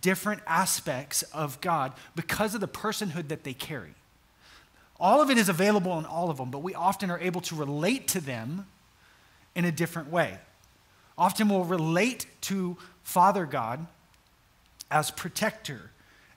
different 0.00 0.40
aspects 0.46 1.22
of 1.24 1.60
God 1.60 1.92
because 2.16 2.54
of 2.54 2.60
the 2.60 2.68
personhood 2.68 3.28
that 3.28 3.44
they 3.44 3.54
carry. 3.54 3.94
All 5.00 5.20
of 5.22 5.30
it 5.30 5.38
is 5.38 5.48
available 5.48 5.98
in 5.98 6.04
all 6.04 6.30
of 6.30 6.38
them, 6.38 6.50
but 6.50 6.58
we 6.58 6.74
often 6.74 7.10
are 7.10 7.20
able 7.20 7.40
to 7.42 7.54
relate 7.54 8.08
to 8.08 8.20
them 8.20 8.66
in 9.54 9.64
a 9.64 9.72
different 9.72 10.10
way. 10.10 10.38
Often 11.16 11.48
we'll 11.48 11.64
relate 11.64 12.26
to 12.42 12.76
Father 13.02 13.46
God 13.46 13.86
as 14.90 15.10
protector, 15.10 15.90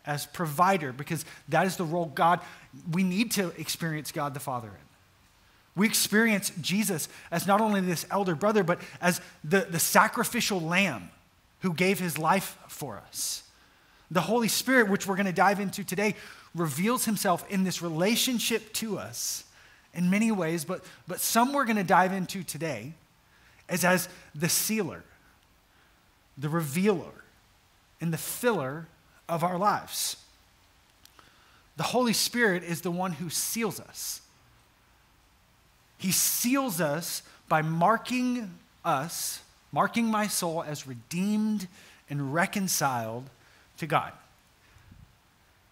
as 0.05 0.25
provider, 0.25 0.91
because 0.91 1.25
that 1.49 1.65
is 1.65 1.77
the 1.77 1.83
role 1.83 2.05
God, 2.05 2.39
we 2.91 3.03
need 3.03 3.31
to 3.31 3.49
experience 3.59 4.11
God 4.11 4.33
the 4.33 4.39
Father 4.39 4.67
in. 4.67 4.73
We 5.75 5.87
experience 5.87 6.51
Jesus 6.61 7.07
as 7.31 7.47
not 7.47 7.61
only 7.61 7.81
this 7.81 8.05
elder 8.11 8.35
brother, 8.35 8.63
but 8.63 8.81
as 8.99 9.21
the, 9.43 9.61
the 9.61 9.79
sacrificial 9.79 10.59
lamb 10.59 11.09
who 11.61 11.73
gave 11.73 11.99
his 11.99 12.17
life 12.17 12.57
for 12.67 12.97
us. 13.07 13.43
The 14.09 14.21
Holy 14.21 14.49
Spirit, 14.49 14.89
which 14.89 15.07
we're 15.07 15.15
going 15.15 15.27
to 15.27 15.31
dive 15.31 15.59
into 15.59 15.83
today, 15.83 16.15
reveals 16.53 17.05
himself 17.05 17.45
in 17.49 17.63
this 17.63 17.81
relationship 17.81 18.73
to 18.73 18.97
us 18.97 19.45
in 19.93 20.09
many 20.09 20.31
ways, 20.31 20.65
but, 20.65 20.83
but 21.07 21.19
some 21.19 21.53
we're 21.53 21.65
going 21.65 21.77
to 21.77 21.83
dive 21.83 22.13
into 22.13 22.43
today 22.43 22.93
is 23.69 23.83
as 23.83 24.09
the 24.35 24.49
sealer, 24.49 25.03
the 26.37 26.49
revealer, 26.49 27.23
and 27.99 28.13
the 28.13 28.17
filler 28.17 28.87
of 29.29 29.43
our 29.43 29.57
lives. 29.57 30.17
The 31.77 31.83
Holy 31.83 32.13
Spirit 32.13 32.63
is 32.63 32.81
the 32.81 32.91
one 32.91 33.13
who 33.13 33.29
seals 33.29 33.79
us. 33.79 34.21
He 35.97 36.11
seals 36.11 36.81
us 36.81 37.23
by 37.47 37.61
marking 37.61 38.57
us, 38.83 39.41
marking 39.71 40.05
my 40.05 40.27
soul 40.27 40.63
as 40.63 40.87
redeemed 40.87 41.67
and 42.09 42.33
reconciled 42.33 43.29
to 43.77 43.87
God. 43.87 44.11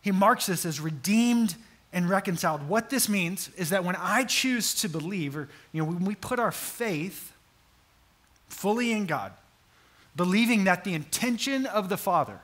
He 0.10 0.13
marks 0.13 0.50
us 0.50 0.66
as 0.66 0.80
redeemed 0.80 1.54
and 1.94 2.10
reconciled. 2.10 2.68
What 2.68 2.89
this 2.89 3.08
means 3.08 3.51
is 3.58 3.70
that 3.70 3.84
when 3.84 3.96
I 3.96 4.24
choose 4.24 4.74
to 4.82 4.89
believe, 4.89 5.38
or 5.38 5.48
you 5.72 5.84
know, 5.84 5.88
when 5.88 6.04
we 6.04 6.16
put 6.16 6.39
our 6.39 6.51
faith 6.51 7.32
fully 8.48 8.92
in 8.92 9.06
God, 9.06 9.34
believing 10.16 10.63
that 10.63 10.84
the 10.84 10.96
intention 10.96 11.68
of 11.68 11.89
the 11.89 11.96
Father 11.96 12.39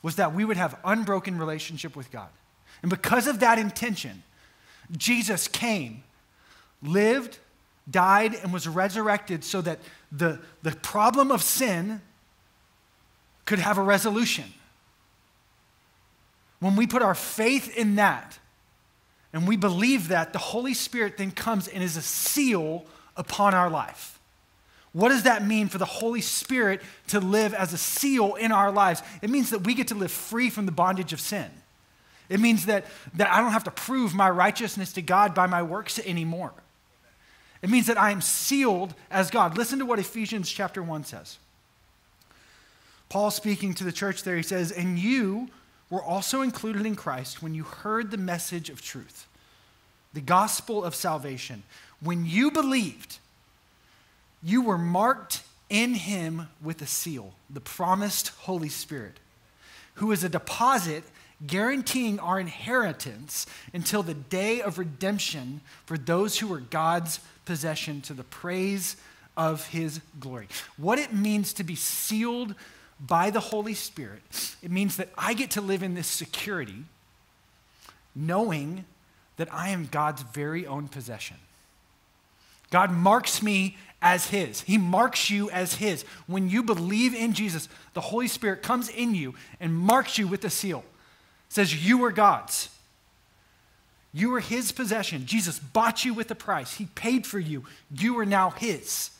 was 0.00 0.16
that 0.16 0.32
we 0.32 0.42
would 0.42 0.56
have 0.56 0.74
unbroken 0.82 1.36
relationship 1.36 1.94
with 1.94 2.10
God. 2.10 2.30
And 2.80 2.88
because 2.88 3.26
of 3.26 3.40
that 3.40 3.58
intention, 3.58 4.22
Jesus 4.96 5.48
came, 5.48 6.02
lived, 6.82 7.36
died, 7.90 8.34
and 8.36 8.54
was 8.54 8.66
resurrected 8.66 9.44
so 9.44 9.60
that 9.60 9.80
the, 10.10 10.38
the 10.62 10.72
problem 10.76 11.30
of 11.30 11.42
sin 11.42 12.00
could 13.44 13.58
have 13.58 13.76
a 13.76 13.82
resolution. 13.82 14.54
When 16.60 16.76
we 16.76 16.86
put 16.86 17.02
our 17.02 17.14
faith 17.14 17.76
in 17.76 17.96
that 17.96 18.38
and 19.32 19.48
we 19.48 19.56
believe 19.56 20.08
that, 20.08 20.32
the 20.32 20.38
Holy 20.38 20.74
Spirit 20.74 21.16
then 21.16 21.30
comes 21.30 21.68
and 21.68 21.82
is 21.82 21.96
a 21.96 22.02
seal 22.02 22.84
upon 23.16 23.54
our 23.54 23.70
life. 23.70 24.18
What 24.92 25.10
does 25.10 25.22
that 25.22 25.46
mean 25.46 25.68
for 25.68 25.78
the 25.78 25.84
Holy 25.84 26.20
Spirit 26.20 26.82
to 27.08 27.20
live 27.20 27.54
as 27.54 27.72
a 27.72 27.78
seal 27.78 28.34
in 28.34 28.50
our 28.50 28.72
lives? 28.72 29.02
It 29.22 29.30
means 29.30 29.50
that 29.50 29.64
we 29.64 29.74
get 29.74 29.88
to 29.88 29.94
live 29.94 30.10
free 30.10 30.50
from 30.50 30.66
the 30.66 30.72
bondage 30.72 31.12
of 31.12 31.20
sin. 31.20 31.48
It 32.28 32.40
means 32.40 32.66
that, 32.66 32.86
that 33.14 33.30
I 33.30 33.40
don't 33.40 33.52
have 33.52 33.64
to 33.64 33.70
prove 33.70 34.14
my 34.14 34.28
righteousness 34.30 34.92
to 34.94 35.02
God 35.02 35.34
by 35.34 35.46
my 35.46 35.62
works 35.62 35.98
anymore. 36.00 36.52
It 37.62 37.70
means 37.70 37.86
that 37.86 37.98
I 37.98 38.10
am 38.10 38.20
sealed 38.20 38.94
as 39.10 39.30
God. 39.30 39.56
Listen 39.56 39.78
to 39.80 39.86
what 39.86 39.98
Ephesians 39.98 40.50
chapter 40.50 40.82
1 40.82 41.04
says. 41.04 41.38
Paul 43.08 43.30
speaking 43.30 43.74
to 43.74 43.84
the 43.84 43.92
church 43.92 44.22
there, 44.22 44.36
he 44.36 44.42
says, 44.42 44.70
And 44.70 44.98
you 44.98 45.48
were 45.90 46.02
also 46.02 46.40
included 46.40 46.86
in 46.86 46.96
Christ 46.96 47.42
when 47.42 47.54
you 47.54 47.64
heard 47.64 48.10
the 48.10 48.16
message 48.16 48.70
of 48.70 48.80
truth, 48.80 49.26
the 50.14 50.20
gospel 50.20 50.84
of 50.84 50.94
salvation. 50.94 51.64
When 52.00 52.24
you 52.24 52.50
believed, 52.50 53.18
you 54.42 54.62
were 54.62 54.78
marked 54.78 55.42
in 55.68 55.94
him 55.94 56.48
with 56.62 56.80
a 56.80 56.86
seal, 56.86 57.34
the 57.50 57.60
promised 57.60 58.28
Holy 58.28 58.68
Spirit, 58.68 59.18
who 59.94 60.12
is 60.12 60.24
a 60.24 60.28
deposit 60.28 61.04
guaranteeing 61.46 62.18
our 62.18 62.38
inheritance 62.38 63.46
until 63.72 64.02
the 64.02 64.14
day 64.14 64.60
of 64.60 64.78
redemption 64.78 65.60
for 65.86 65.96
those 65.96 66.38
who 66.38 66.52
are 66.52 66.60
God's 66.60 67.20
possession 67.44 68.00
to 68.02 68.14
the 68.14 68.24
praise 68.24 68.96
of 69.36 69.66
his 69.68 70.00
glory. 70.18 70.48
What 70.76 70.98
it 70.98 71.14
means 71.14 71.52
to 71.54 71.64
be 71.64 71.76
sealed 71.76 72.54
by 73.06 73.30
the 73.30 73.40
Holy 73.40 73.74
Spirit, 73.74 74.22
it 74.62 74.70
means 74.70 74.96
that 74.96 75.08
I 75.16 75.34
get 75.34 75.52
to 75.52 75.60
live 75.60 75.82
in 75.82 75.94
this 75.94 76.06
security 76.06 76.84
knowing 78.14 78.84
that 79.36 79.52
I 79.52 79.70
am 79.70 79.88
God's 79.90 80.22
very 80.22 80.66
own 80.66 80.88
possession. 80.88 81.36
God 82.70 82.92
marks 82.92 83.42
me 83.42 83.76
as 84.02 84.28
His. 84.28 84.62
He 84.62 84.78
marks 84.78 85.30
you 85.30 85.50
as 85.50 85.74
His. 85.74 86.04
When 86.26 86.48
you 86.48 86.62
believe 86.62 87.14
in 87.14 87.32
Jesus, 87.32 87.68
the 87.94 88.00
Holy 88.00 88.28
Spirit 88.28 88.62
comes 88.62 88.88
in 88.88 89.14
you 89.14 89.34
and 89.58 89.74
marks 89.74 90.18
you 90.18 90.28
with 90.28 90.44
a 90.44 90.50
seal. 90.50 90.84
It 91.48 91.54
says, 91.54 91.86
You 91.86 92.04
are 92.04 92.12
God's. 92.12 92.68
You 94.12 94.34
are 94.34 94.40
His 94.40 94.72
possession. 94.72 95.26
Jesus 95.26 95.58
bought 95.58 96.04
you 96.04 96.14
with 96.14 96.30
a 96.30 96.34
price, 96.34 96.74
He 96.74 96.86
paid 96.86 97.26
for 97.26 97.38
you. 97.38 97.64
You 97.90 98.18
are 98.18 98.26
now 98.26 98.50
His. 98.50 99.10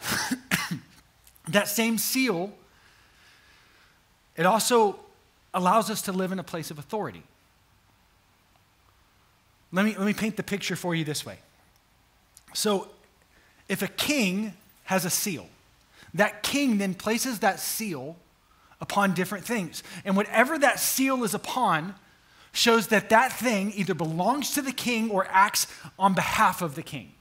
that 1.48 1.68
same 1.68 1.98
seal 1.98 2.52
it 4.36 4.46
also 4.46 4.98
allows 5.54 5.90
us 5.90 6.02
to 6.02 6.12
live 6.12 6.32
in 6.32 6.38
a 6.38 6.44
place 6.44 6.70
of 6.70 6.78
authority. 6.78 7.22
Let 9.72 9.84
me, 9.84 9.94
let 9.96 10.06
me 10.06 10.12
paint 10.12 10.36
the 10.36 10.42
picture 10.42 10.76
for 10.76 10.94
you 10.94 11.04
this 11.04 11.24
way. 11.24 11.38
So, 12.54 12.88
if 13.68 13.80
a 13.82 13.88
king 13.88 14.52
has 14.84 15.04
a 15.04 15.10
seal, 15.10 15.48
that 16.14 16.42
king 16.42 16.78
then 16.78 16.94
places 16.94 17.38
that 17.38 17.58
seal 17.58 18.16
upon 18.80 19.14
different 19.14 19.44
things. 19.44 19.82
And 20.04 20.16
whatever 20.16 20.58
that 20.58 20.78
seal 20.78 21.24
is 21.24 21.32
upon 21.32 21.94
shows 22.52 22.88
that 22.88 23.08
that 23.08 23.32
thing 23.32 23.72
either 23.74 23.94
belongs 23.94 24.52
to 24.54 24.62
the 24.62 24.72
king 24.72 25.10
or 25.10 25.26
acts 25.30 25.66
on 25.98 26.12
behalf 26.12 26.60
of 26.60 26.74
the 26.74 26.82
king. 26.82 27.12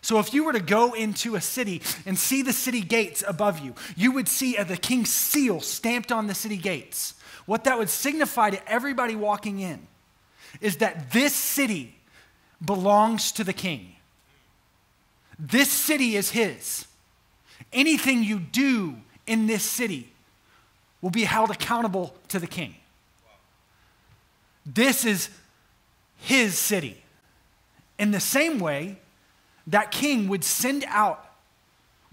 So 0.00 0.18
if 0.18 0.32
you 0.32 0.44
were 0.44 0.52
to 0.52 0.60
go 0.60 0.92
into 0.92 1.34
a 1.34 1.40
city 1.40 1.82
and 2.04 2.18
see 2.18 2.42
the 2.42 2.52
city 2.52 2.80
gates 2.80 3.24
above 3.26 3.58
you, 3.58 3.74
you 3.96 4.12
would 4.12 4.28
see 4.28 4.56
the 4.56 4.76
king's 4.76 5.10
seal 5.10 5.60
stamped 5.60 6.12
on 6.12 6.26
the 6.26 6.34
city 6.34 6.56
gates. 6.56 7.14
What 7.46 7.64
that 7.64 7.78
would 7.78 7.88
signify 7.88 8.50
to 8.50 8.70
everybody 8.70 9.16
walking 9.16 9.60
in 9.60 9.86
is 10.60 10.78
that 10.78 11.12
this 11.12 11.34
city 11.34 11.96
belongs 12.64 13.32
to 13.32 13.44
the 13.44 13.52
king. 13.52 13.92
This 15.38 15.70
city 15.70 16.16
is 16.16 16.30
his. 16.30 16.86
Anything 17.72 18.22
you 18.22 18.38
do 18.38 18.96
in 19.26 19.46
this 19.46 19.62
city 19.62 20.12
will 21.00 21.10
be 21.10 21.24
held 21.24 21.50
accountable 21.50 22.14
to 22.28 22.38
the 22.38 22.46
king. 22.46 22.74
This 24.64 25.04
is 25.04 25.28
his 26.16 26.58
city. 26.58 27.02
In 27.98 28.10
the 28.10 28.20
same 28.20 28.58
way, 28.58 28.98
that 29.66 29.90
king 29.90 30.28
would 30.28 30.44
send 30.44 30.84
out 30.88 31.24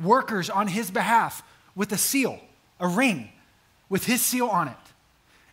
workers 0.02 0.50
on 0.50 0.68
his 0.68 0.90
behalf 0.90 1.44
with 1.76 1.92
a 1.92 1.98
seal, 1.98 2.40
a 2.80 2.88
ring 2.88 3.30
with 3.90 4.06
his 4.06 4.22
seal 4.22 4.48
on 4.48 4.68
it. 4.68 4.78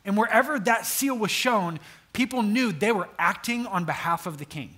And 0.05 0.17
wherever 0.17 0.59
that 0.59 0.87
seal 0.87 1.17
was 1.17 1.31
shown, 1.31 1.79
people 2.13 2.43
knew 2.43 2.73
they 2.73 2.93
were 2.93 3.09
acting 3.19 3.67
on 3.67 3.85
behalf 3.85 4.27
of 4.27 4.39
the 4.39 4.45
king. 4.45 4.77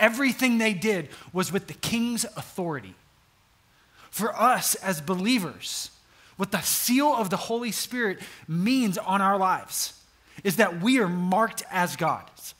Everything 0.00 0.58
they 0.58 0.74
did 0.74 1.08
was 1.32 1.52
with 1.52 1.66
the 1.66 1.74
king's 1.74 2.24
authority. 2.24 2.94
For 4.10 4.36
us 4.36 4.74
as 4.76 5.00
believers, 5.00 5.90
what 6.36 6.50
the 6.50 6.60
seal 6.62 7.14
of 7.14 7.30
the 7.30 7.36
Holy 7.36 7.70
Spirit 7.70 8.18
means 8.48 8.98
on 8.98 9.20
our 9.20 9.38
lives 9.38 9.92
is 10.42 10.56
that 10.56 10.80
we 10.80 10.98
are 10.98 11.08
marked 11.08 11.62
as 11.70 11.96
God's. 11.96 12.54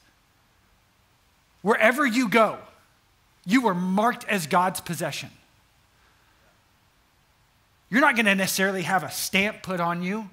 Wherever 1.62 2.06
you 2.06 2.28
go, 2.28 2.58
you 3.50 3.62
were 3.62 3.74
marked 3.74 4.24
as 4.28 4.46
God's 4.46 4.80
possession. 4.80 5.30
You're 7.90 8.00
not 8.00 8.14
going 8.14 8.26
to 8.26 8.34
necessarily 8.34 8.82
have 8.82 9.02
a 9.02 9.10
stamp 9.10 9.62
put 9.62 9.80
on 9.80 10.02
you 10.02 10.30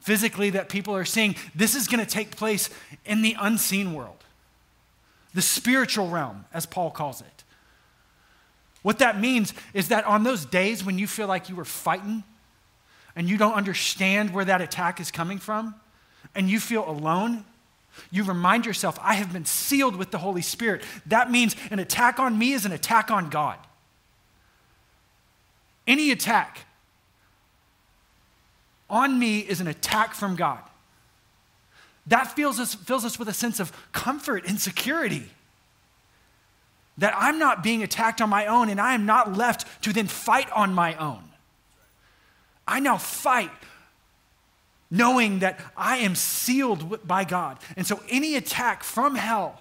physically 0.00 0.50
that 0.50 0.68
people 0.68 0.94
are 0.94 1.04
seeing. 1.04 1.34
This 1.54 1.74
is 1.74 1.88
going 1.88 2.04
to 2.04 2.10
take 2.10 2.36
place 2.36 2.70
in 3.04 3.22
the 3.22 3.36
unseen 3.40 3.94
world, 3.94 4.24
the 5.34 5.42
spiritual 5.42 6.08
realm, 6.08 6.44
as 6.52 6.66
Paul 6.66 6.90
calls 6.90 7.20
it. 7.20 7.44
What 8.82 8.98
that 8.98 9.20
means 9.20 9.54
is 9.74 9.88
that 9.88 10.04
on 10.06 10.24
those 10.24 10.44
days 10.44 10.84
when 10.84 10.98
you 10.98 11.06
feel 11.06 11.28
like 11.28 11.48
you 11.48 11.56
were 11.56 11.64
fighting 11.64 12.24
and 13.14 13.28
you 13.28 13.36
don't 13.36 13.54
understand 13.54 14.32
where 14.32 14.44
that 14.44 14.60
attack 14.60 15.00
is 15.00 15.10
coming 15.10 15.38
from, 15.38 15.74
and 16.34 16.48
you 16.48 16.58
feel 16.58 16.88
alone, 16.88 17.44
you 18.10 18.24
remind 18.24 18.66
yourself, 18.66 18.98
I 19.02 19.14
have 19.14 19.32
been 19.32 19.44
sealed 19.44 19.96
with 19.96 20.10
the 20.10 20.18
Holy 20.18 20.42
Spirit. 20.42 20.82
That 21.06 21.30
means 21.30 21.56
an 21.70 21.78
attack 21.78 22.18
on 22.18 22.38
me 22.38 22.52
is 22.52 22.64
an 22.64 22.72
attack 22.72 23.10
on 23.10 23.30
God. 23.30 23.58
Any 25.86 26.10
attack 26.10 26.66
on 28.88 29.18
me 29.18 29.40
is 29.40 29.60
an 29.60 29.66
attack 29.66 30.14
from 30.14 30.36
God. 30.36 30.60
That 32.06 32.32
fills 32.32 32.58
us, 32.58 32.74
fills 32.74 33.04
us 33.04 33.18
with 33.18 33.28
a 33.28 33.32
sense 33.32 33.60
of 33.60 33.72
comfort 33.92 34.44
and 34.46 34.60
security. 34.60 35.30
That 36.98 37.14
I'm 37.16 37.38
not 37.38 37.62
being 37.62 37.82
attacked 37.82 38.20
on 38.20 38.28
my 38.28 38.46
own 38.46 38.68
and 38.68 38.80
I 38.80 38.94
am 38.94 39.06
not 39.06 39.36
left 39.36 39.82
to 39.84 39.92
then 39.92 40.06
fight 40.06 40.50
on 40.52 40.74
my 40.74 40.94
own. 40.96 41.22
I 42.66 42.80
now 42.80 42.98
fight 42.98 43.50
knowing 44.92 45.38
that 45.38 45.58
I 45.74 45.96
am 45.96 46.14
sealed 46.14 47.08
by 47.08 47.24
God. 47.24 47.58
And 47.76 47.86
so 47.86 48.02
any 48.10 48.36
attack 48.36 48.84
from 48.84 49.14
hell, 49.14 49.58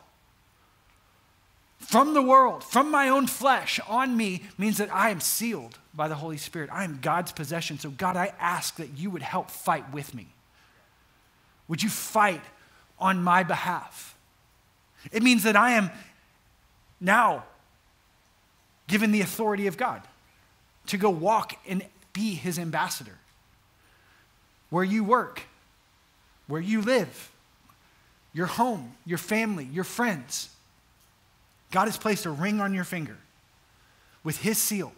from 1.79 2.13
the 2.13 2.21
world, 2.21 2.65
from 2.65 2.91
my 2.91 3.07
own 3.07 3.27
flesh 3.27 3.79
on 3.87 4.17
me 4.17 4.43
means 4.57 4.77
that 4.77 4.93
I 4.93 5.09
am 5.09 5.21
sealed 5.21 5.79
by 5.93 6.09
the 6.09 6.15
Holy 6.15 6.35
Spirit. 6.35 6.69
I 6.71 6.83
am 6.83 6.99
God's 7.01 7.31
possession. 7.31 7.79
So, 7.79 7.89
God, 7.91 8.17
I 8.17 8.33
ask 8.39 8.75
that 8.75 8.97
you 8.97 9.09
would 9.09 9.21
help 9.21 9.49
fight 9.49 9.91
with 9.93 10.13
me. 10.13 10.27
Would 11.69 11.81
you 11.81 11.89
fight 11.89 12.41
on 12.99 13.23
my 13.23 13.43
behalf? 13.43 14.17
It 15.13 15.23
means 15.23 15.43
that 15.43 15.55
I 15.55 15.71
am 15.71 15.91
now 16.99 17.45
given 18.87 19.13
the 19.13 19.21
authority 19.21 19.67
of 19.67 19.77
God 19.77 20.01
to 20.87 20.97
go 20.97 21.09
walk 21.09 21.53
and 21.65 21.85
be 22.11 22.35
his 22.35 22.59
ambassador. 22.59 23.17
Where 24.71 24.83
you 24.83 25.03
work, 25.03 25.43
where 26.47 26.61
you 26.61 26.81
live, 26.81 27.29
your 28.33 28.47
home, 28.47 28.93
your 29.05 29.19
family, 29.19 29.65
your 29.65 29.83
friends. 29.83 30.49
God 31.71 31.85
has 31.85 31.97
placed 31.97 32.25
a 32.25 32.31
ring 32.31 32.59
on 32.59 32.73
your 32.73 32.83
finger 32.83 33.17
with 34.23 34.37
his 34.37 34.57
seal 34.57 34.93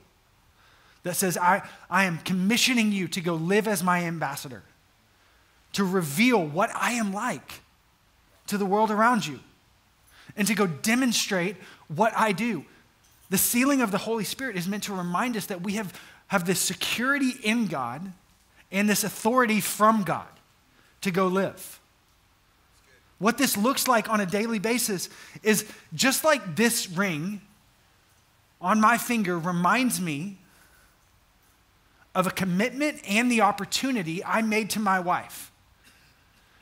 that 1.04 1.16
says, 1.16 1.38
I, 1.38 1.68
I 1.90 2.06
am 2.06 2.20
commissioning 2.20 2.92
you 2.92 3.08
to 3.10 3.22
go 3.22 3.36
live 3.36 3.68
as 3.68 3.84
my 3.84 4.04
ambassador, 4.06 4.64
to 5.74 5.84
reveal 5.84 6.44
what 6.44 6.70
I 6.74 6.92
am 6.92 7.12
like 7.12 7.62
to 8.48 8.58
the 8.58 8.66
world 8.66 8.92
around 8.92 9.26
you, 9.26 9.40
and 10.38 10.48
to 10.48 10.56
go 10.56 10.66
demonstrate 10.68 11.58
what 11.88 12.14
I 12.16 12.32
do. 12.32 12.66
The 13.30 13.38
sealing 13.38 13.82
of 13.82 13.92
the 13.92 13.98
Holy 13.98 14.24
Spirit 14.24 14.56
is 14.56 14.68
meant 14.68 14.84
to 14.84 14.94
remind 14.94 15.36
us 15.36 15.48
that 15.48 15.62
we 15.62 15.74
have, 15.74 16.00
have 16.28 16.46
this 16.46 16.60
security 16.60 17.32
in 17.44 17.68
God 17.68 18.14
and 18.74 18.90
this 18.90 19.06
authority 19.06 19.62
from 19.62 20.04
God 20.04 20.28
to 21.02 21.12
go 21.12 21.28
live. 21.28 21.80
What 23.20 23.38
this 23.38 23.56
looks 23.56 23.88
like 23.88 24.10
on 24.10 24.20
a 24.20 24.26
daily 24.26 24.60
basis 24.60 25.08
is 25.44 25.66
just 25.94 26.26
like 26.26 26.58
this 26.58 26.90
ring 26.90 27.40
on 28.60 28.82
my 28.82 28.98
finger 28.98 29.38
reminds 29.38 30.02
me 30.02 30.38
of 32.16 32.28
a 32.28 32.32
commitment 32.32 33.00
and 33.08 33.32
the 33.32 33.42
opportunity 33.42 34.24
I 34.26 34.42
made 34.42 34.72
to 34.72 34.80
my 34.80 35.00
wife. 35.00 35.52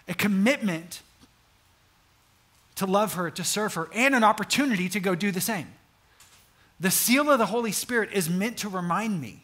A 0.07 0.13
commitment 0.13 1.01
to 2.75 2.85
love 2.85 3.13
her, 3.13 3.31
to 3.31 3.43
serve 3.43 3.73
her, 3.75 3.89
and 3.93 4.13
an 4.15 4.23
opportunity 4.23 4.89
to 4.89 4.99
go 4.99 5.15
do 5.15 5.31
the 5.31 5.41
same. 5.41 5.67
The 6.79 6.91
seal 6.91 7.29
of 7.29 7.37
the 7.37 7.45
Holy 7.45 7.71
Spirit 7.71 8.09
is 8.11 8.29
meant 8.29 8.57
to 8.57 8.69
remind 8.69 9.21
me, 9.21 9.43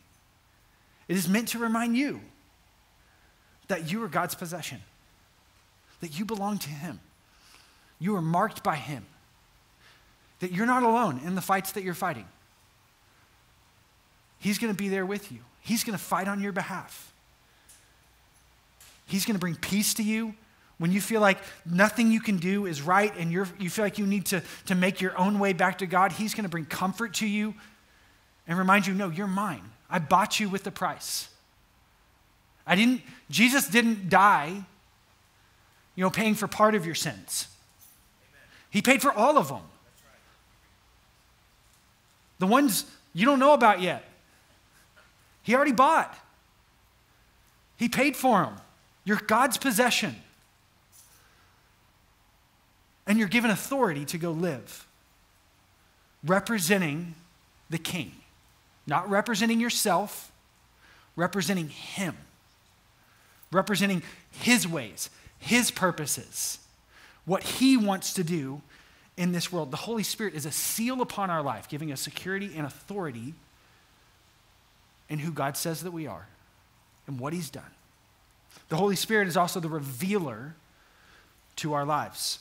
it 1.08 1.15
is 1.15 1.30
meant 1.30 1.47
to 1.49 1.60
remind 1.60 1.95
you 1.95 2.19
that 3.67 3.91
you 3.91 4.03
are 4.03 4.08
God's 4.08 4.36
possession, 4.36 4.80
that 6.01 6.17
you 6.17 6.25
belong 6.25 6.58
to 6.60 6.69
Him, 6.69 6.99
you 7.99 8.15
are 8.15 8.21
marked 8.21 8.63
by 8.63 8.75
Him, 8.75 9.06
that 10.39 10.51
you're 10.51 10.65
not 10.65 10.84
alone 10.84 11.21
in 11.25 11.36
the 11.36 11.41
fights 11.41 11.73
that 11.73 11.84
you're 11.84 11.93
fighting. 11.93 12.25
He's 14.39 14.60
going 14.60 14.71
to 14.71 14.77
be 14.77 14.89
there 14.89 15.06
with 15.06 15.32
you. 15.32 15.39
He's 15.62 15.84
going 15.84 15.97
to 15.97 16.03
fight 16.03 16.27
on 16.27 16.41
your 16.41 16.51
behalf. 16.51 17.12
He's 19.08 19.25
going 19.25 19.36
to 19.36 19.39
bring 19.39 19.56
peace 19.56 19.93
to 19.95 20.03
you 20.03 20.36
when 20.77 20.91
you 20.91 21.01
feel 21.01 21.21
like 21.21 21.39
nothing 21.65 22.12
you 22.12 22.19
can 22.19 22.38
do 22.38 22.65
is 22.65 22.82
right 22.82 23.12
and 23.17 23.32
you 23.32 23.45
feel 23.45 23.84
like 23.84 23.97
you 23.97 24.06
need 24.06 24.25
to, 24.27 24.43
to 24.67 24.75
make 24.75 25.01
your 25.01 25.17
own 25.17 25.39
way 25.39 25.53
back 25.53 25.80
to 25.80 25.88
God. 25.88 26.12
He's 26.12 26.34
going 26.34 26.43
to 26.43 26.49
bring 26.49 26.65
comfort 26.65 27.15
to 27.15 27.27
you 27.27 27.56
and 28.47 28.58
remind 28.58 28.86
you 28.86 28.93
no, 28.93 29.10
you're 29.10 29.27
mine. 29.27 29.63
I 29.89 29.99
bought 29.99 30.39
you 30.39 30.49
with 30.49 30.63
the 30.63 30.71
price. 30.71 31.30
I 32.67 32.75
didn't, 32.75 33.01
Jesus 33.32 33.67
didn't 33.67 34.10
die, 34.10 34.65
you 35.95 36.03
know, 36.03 36.10
paying 36.10 36.36
for 36.36 36.47
part 36.47 36.75
of 36.75 36.86
your 36.86 36.95
sins. 36.95 37.47
He 38.69 38.82
paid 38.82 39.01
for 39.01 39.12
all 39.12 39.38
of 39.38 39.47
them. 39.47 39.62
The 42.39 42.47
ones 42.47 42.86
you 43.13 43.25
don't 43.25 43.39
know 43.39 43.53
about 43.53 43.82
yet. 43.82 44.03
He 45.41 45.56
already 45.56 45.71
bought. 45.71 46.15
He 47.77 47.88
paid 47.88 48.17
for 48.17 48.41
them. 48.43 48.56
You're 49.06 49.21
God's 49.25 49.58
possession. 49.58 50.15
And 53.08 53.17
you're 53.17 53.30
given 53.30 53.49
authority 53.49 54.03
to 54.06 54.17
go 54.17 54.32
live, 54.32 54.86
representing 56.25 57.15
the 57.69 57.77
king, 57.77 58.12
not 58.86 59.10
representing 59.10 59.62
yourself, 59.62 60.32
representing 61.15 61.69
him, 61.69 62.17
representing 63.51 64.03
his 64.31 64.67
ways, 64.67 65.10
his 65.39 65.71
purposes, 65.71 66.60
what 67.25 67.43
he 67.43 67.77
wants 67.77 68.13
to 68.13 68.23
do 68.23 68.62
in 69.17 69.31
this 69.31 69.51
world. 69.51 69.71
The 69.71 69.77
Holy 69.77 70.03
Spirit 70.03 70.36
is 70.36 70.45
a 70.45 70.51
seal 70.51 71.01
upon 71.01 71.29
our 71.29 71.41
life, 71.41 71.67
giving 71.67 71.91
us 71.91 71.99
security 71.99 72.51
and 72.55 72.65
authority 72.65 73.33
in 75.10 75.19
who 75.19 75.31
God 75.31 75.57
says 75.57 75.81
that 75.83 75.91
we 75.91 76.07
are 76.07 76.27
and 77.07 77.19
what 77.19 77.33
He's 77.33 77.49
done. 77.49 77.63
The 78.69 78.75
Holy 78.75 78.95
Spirit 78.95 79.27
is 79.27 79.38
also 79.38 79.60
the 79.60 79.69
revealer 79.69 80.55
to 81.57 81.73
our 81.73 81.86
lives. 81.86 82.39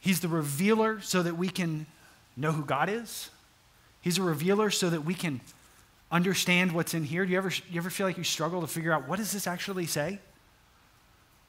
He's 0.00 0.20
the 0.20 0.28
revealer 0.28 1.00
so 1.00 1.22
that 1.22 1.38
we 1.38 1.48
can 1.48 1.86
know 2.36 2.52
who 2.52 2.64
God 2.64 2.90
is. 2.90 3.30
He's 4.02 4.18
a 4.18 4.22
revealer 4.22 4.68
so 4.68 4.90
that 4.90 5.04
we 5.04 5.14
can 5.14 5.40
understand 6.14 6.70
what's 6.70 6.94
in 6.94 7.02
here. 7.02 7.26
Do 7.26 7.32
you 7.32 7.38
ever, 7.38 7.50
you 7.68 7.76
ever 7.76 7.90
feel 7.90 8.06
like 8.06 8.16
you 8.16 8.22
struggle 8.24 8.60
to 8.60 8.68
figure 8.68 8.92
out 8.92 9.08
what 9.08 9.16
does 9.18 9.32
this 9.32 9.48
actually 9.48 9.86
say? 9.86 10.20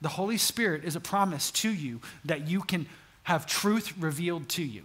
The 0.02 0.10
Holy 0.10 0.38
Spirit 0.38 0.84
is 0.84 0.96
a 0.96 1.00
promise 1.00 1.52
to 1.52 1.72
you 1.72 2.02
that 2.26 2.48
you 2.48 2.62
can 2.62 2.88
have 3.24 3.46
truth 3.46 3.94
revealed 4.00 4.50
to 4.50 4.64
you. 4.64 4.84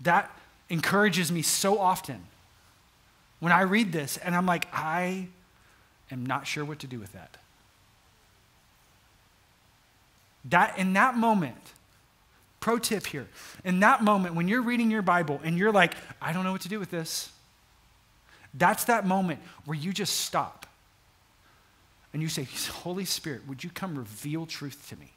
That 0.00 0.36
encourages 0.68 1.30
me 1.30 1.42
so 1.42 1.78
often 1.78 2.24
when 3.38 3.52
I 3.52 3.62
read 3.62 3.92
this 3.92 4.16
and 4.16 4.34
I'm 4.34 4.44
like, 4.44 4.66
I 4.72 5.28
am 6.10 6.26
not 6.26 6.48
sure 6.48 6.64
what 6.64 6.80
to 6.80 6.88
do 6.88 6.98
with 6.98 7.12
that. 7.12 7.36
That 10.46 10.76
in 10.78 10.94
that 10.94 11.16
moment, 11.16 11.74
pro 12.58 12.78
tip 12.78 13.06
here, 13.06 13.28
in 13.64 13.78
that 13.80 14.02
moment 14.02 14.34
when 14.34 14.48
you're 14.48 14.62
reading 14.62 14.90
your 14.90 15.02
Bible 15.02 15.40
and 15.44 15.56
you're 15.56 15.72
like, 15.72 15.94
I 16.20 16.32
don't 16.32 16.42
know 16.42 16.52
what 16.52 16.62
to 16.62 16.68
do 16.68 16.80
with 16.80 16.90
this, 16.90 17.30
that's 18.56 18.84
that 18.84 19.06
moment 19.06 19.40
where 19.64 19.76
you 19.76 19.92
just 19.92 20.20
stop 20.20 20.66
and 22.12 22.22
you 22.22 22.28
say, 22.28 22.48
Holy 22.82 23.04
Spirit, 23.04 23.46
would 23.46 23.62
you 23.62 23.70
come 23.70 23.98
reveal 23.98 24.46
truth 24.46 24.88
to 24.88 24.96
me? 24.96 25.12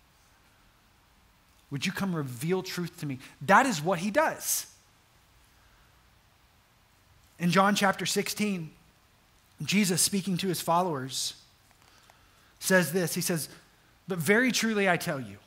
Would 1.72 1.86
you 1.86 1.92
come 1.92 2.16
reveal 2.16 2.64
truth 2.64 3.00
to 3.00 3.06
me? 3.06 3.20
That 3.42 3.66
is 3.66 3.82
what 3.82 4.00
he 4.00 4.12
does. 4.12 4.66
In 7.38 7.52
John 7.52 7.76
chapter 7.76 8.06
16, 8.06 8.70
Jesus 9.64 10.02
speaking 10.02 10.38
to 10.38 10.48
his 10.48 10.62
followers 10.62 11.36
says 12.60 12.92
this 12.92 13.16
He 13.16 13.22
says, 13.22 13.50
But 14.08 14.20
very 14.20 14.52
truly 14.52 14.90
I 14.90 14.98
tell 14.98 15.22
you 15.22 15.38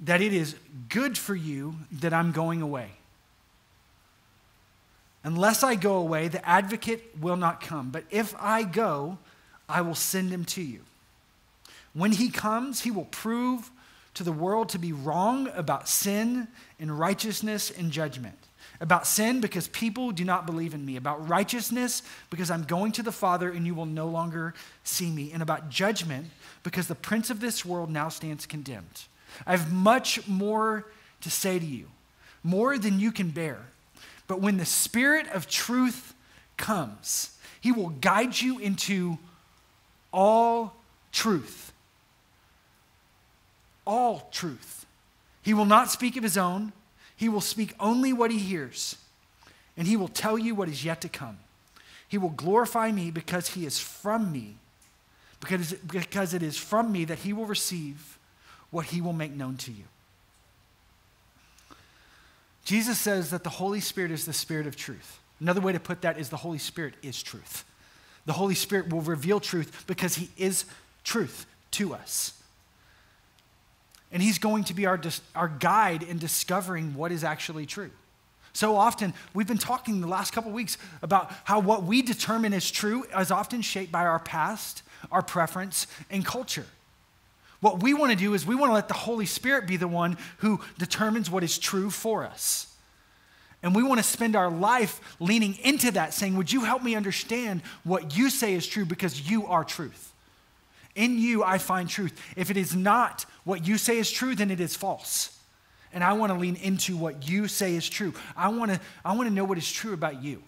that 0.00 0.20
it 0.20 0.32
is 0.32 0.56
good 0.88 1.18
for 1.18 1.34
you 1.34 1.76
that 1.92 2.14
I'm 2.14 2.32
going 2.32 2.62
away. 2.62 2.90
Unless 5.24 5.62
I 5.62 5.74
go 5.74 5.96
away, 5.96 6.28
the 6.28 6.46
advocate 6.46 7.14
will 7.18 7.36
not 7.36 7.62
come. 7.62 7.90
But 7.90 8.04
if 8.10 8.34
I 8.38 8.62
go, 8.62 9.18
I 9.68 9.80
will 9.80 9.94
send 9.94 10.30
him 10.30 10.44
to 10.44 10.62
you. 10.62 10.80
When 11.94 12.12
he 12.12 12.28
comes, 12.28 12.82
he 12.82 12.90
will 12.90 13.06
prove 13.06 13.70
to 14.14 14.22
the 14.22 14.32
world 14.32 14.68
to 14.70 14.78
be 14.78 14.92
wrong 14.92 15.48
about 15.54 15.88
sin 15.88 16.46
and 16.78 16.98
righteousness 16.98 17.70
and 17.70 17.90
judgment. 17.90 18.36
About 18.80 19.06
sin, 19.06 19.40
because 19.40 19.68
people 19.68 20.10
do 20.10 20.24
not 20.24 20.46
believe 20.46 20.74
in 20.74 20.84
me. 20.84 20.96
About 20.96 21.26
righteousness, 21.28 22.02
because 22.28 22.50
I'm 22.50 22.64
going 22.64 22.92
to 22.92 23.02
the 23.02 23.12
Father 23.12 23.50
and 23.50 23.66
you 23.66 23.74
will 23.74 23.86
no 23.86 24.06
longer 24.06 24.52
see 24.82 25.10
me. 25.10 25.32
And 25.32 25.42
about 25.42 25.70
judgment, 25.70 26.26
because 26.64 26.86
the 26.86 26.94
prince 26.94 27.30
of 27.30 27.40
this 27.40 27.64
world 27.64 27.90
now 27.90 28.08
stands 28.08 28.44
condemned. 28.46 29.04
I 29.46 29.52
have 29.52 29.72
much 29.72 30.28
more 30.28 30.86
to 31.22 31.30
say 31.30 31.58
to 31.58 31.64
you, 31.64 31.86
more 32.42 32.76
than 32.76 33.00
you 33.00 33.10
can 33.10 33.30
bear. 33.30 33.58
But 34.26 34.40
when 34.40 34.56
the 34.56 34.64
Spirit 34.64 35.28
of 35.28 35.48
truth 35.48 36.14
comes, 36.56 37.36
he 37.60 37.72
will 37.72 37.90
guide 37.90 38.40
you 38.40 38.58
into 38.58 39.18
all 40.12 40.74
truth. 41.12 41.72
All 43.86 44.28
truth. 44.32 44.86
He 45.42 45.52
will 45.52 45.66
not 45.66 45.90
speak 45.90 46.16
of 46.16 46.22
his 46.22 46.38
own 46.38 46.72
he 47.16 47.28
will 47.28 47.40
speak 47.40 47.74
only 47.78 48.12
what 48.12 48.30
he 48.30 48.38
hears, 48.38 48.96
and 49.76 49.86
he 49.86 49.96
will 49.96 50.08
tell 50.08 50.38
you 50.38 50.54
what 50.54 50.68
is 50.68 50.84
yet 50.84 51.00
to 51.02 51.08
come. 51.08 51.38
He 52.08 52.18
will 52.18 52.30
glorify 52.30 52.90
me 52.92 53.10
because 53.10 53.48
he 53.48 53.66
is 53.66 53.78
from 53.78 54.32
me, 54.32 54.56
because, 55.40 55.72
because 55.72 56.34
it 56.34 56.42
is 56.42 56.56
from 56.56 56.92
me 56.92 57.04
that 57.04 57.20
he 57.20 57.32
will 57.32 57.46
receive 57.46 58.18
what 58.70 58.86
he 58.86 59.00
will 59.00 59.12
make 59.12 59.32
known 59.32 59.56
to 59.58 59.72
you. 59.72 59.84
Jesus 62.64 62.98
says 62.98 63.30
that 63.30 63.44
the 63.44 63.50
Holy 63.50 63.80
Spirit 63.80 64.10
is 64.10 64.24
the 64.24 64.32
Spirit 64.32 64.66
of 64.66 64.74
truth. 64.76 65.20
Another 65.40 65.60
way 65.60 65.72
to 65.72 65.80
put 65.80 66.00
that 66.02 66.18
is 66.18 66.30
the 66.30 66.36
Holy 66.38 66.58
Spirit 66.58 66.94
is 67.02 67.22
truth. 67.22 67.64
The 68.26 68.32
Holy 68.32 68.54
Spirit 68.54 68.90
will 68.90 69.02
reveal 69.02 69.40
truth 69.40 69.84
because 69.86 70.14
he 70.14 70.30
is 70.36 70.64
truth 71.04 71.46
to 71.72 71.92
us. 71.92 72.40
And 74.14 74.22
He's 74.22 74.38
going 74.38 74.64
to 74.64 74.74
be 74.74 74.86
our, 74.86 75.00
our 75.34 75.48
guide 75.48 76.04
in 76.04 76.18
discovering 76.18 76.94
what 76.94 77.12
is 77.12 77.24
actually 77.24 77.66
true. 77.66 77.90
So 78.52 78.76
often, 78.76 79.12
we've 79.34 79.48
been 79.48 79.58
talking 79.58 80.00
the 80.00 80.06
last 80.06 80.32
couple 80.32 80.52
weeks 80.52 80.78
about 81.02 81.32
how 81.42 81.58
what 81.58 81.82
we 81.82 82.00
determine 82.00 82.52
is 82.52 82.70
true 82.70 83.04
is 83.18 83.32
often 83.32 83.60
shaped 83.60 83.90
by 83.90 84.06
our 84.06 84.20
past, 84.20 84.84
our 85.10 85.22
preference, 85.22 85.88
and 86.08 86.24
culture. 86.24 86.66
What 87.64 87.82
we 87.82 87.94
want 87.94 88.12
to 88.12 88.18
do 88.18 88.34
is 88.34 88.44
we 88.44 88.54
want 88.54 88.68
to 88.68 88.74
let 88.74 88.88
the 88.88 88.92
Holy 88.92 89.24
Spirit 89.24 89.66
be 89.66 89.78
the 89.78 89.88
one 89.88 90.18
who 90.36 90.60
determines 90.76 91.30
what 91.30 91.42
is 91.42 91.56
true 91.56 91.88
for 91.88 92.22
us. 92.22 92.66
And 93.62 93.74
we 93.74 93.82
want 93.82 94.00
to 94.00 94.04
spend 94.04 94.36
our 94.36 94.50
life 94.50 95.00
leaning 95.18 95.56
into 95.64 95.90
that, 95.92 96.12
saying, 96.12 96.36
Would 96.36 96.52
you 96.52 96.64
help 96.64 96.82
me 96.82 96.94
understand 96.94 97.62
what 97.82 98.18
you 98.18 98.28
say 98.28 98.52
is 98.52 98.66
true 98.66 98.84
because 98.84 99.30
you 99.30 99.46
are 99.46 99.64
truth? 99.64 100.12
In 100.94 101.18
you, 101.18 101.42
I 101.42 101.56
find 101.56 101.88
truth. 101.88 102.20
If 102.36 102.50
it 102.50 102.58
is 102.58 102.76
not 102.76 103.24
what 103.44 103.66
you 103.66 103.78
say 103.78 103.96
is 103.96 104.12
true, 104.12 104.34
then 104.34 104.50
it 104.50 104.60
is 104.60 104.76
false. 104.76 105.34
And 105.90 106.04
I 106.04 106.12
want 106.12 106.34
to 106.34 106.38
lean 106.38 106.56
into 106.56 106.98
what 106.98 107.26
you 107.26 107.48
say 107.48 107.76
is 107.76 107.88
true. 107.88 108.12
I 108.36 108.48
want 108.48 108.72
to, 108.72 108.80
I 109.06 109.16
want 109.16 109.30
to 109.30 109.34
know 109.34 109.46
what 109.46 109.56
is 109.56 109.72
true 109.72 109.94
about 109.94 110.22
you. 110.22 110.42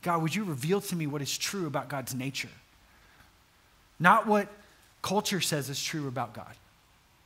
God, 0.00 0.22
would 0.22 0.34
you 0.34 0.44
reveal 0.44 0.80
to 0.80 0.96
me 0.96 1.06
what 1.06 1.20
is 1.20 1.36
true 1.36 1.66
about 1.66 1.90
God's 1.90 2.14
nature? 2.14 2.48
Not 4.00 4.26
what 4.26 4.48
culture 5.02 5.40
says 5.40 5.68
is 5.68 5.82
true 5.82 6.08
about 6.08 6.34
God. 6.34 6.54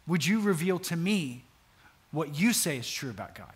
Would 0.06 0.26
you 0.26 0.40
reveal 0.40 0.78
to 0.80 0.96
me 0.96 1.44
what 2.10 2.38
you 2.38 2.52
say 2.52 2.78
is 2.78 2.90
true 2.90 3.10
about 3.10 3.34
God? 3.34 3.52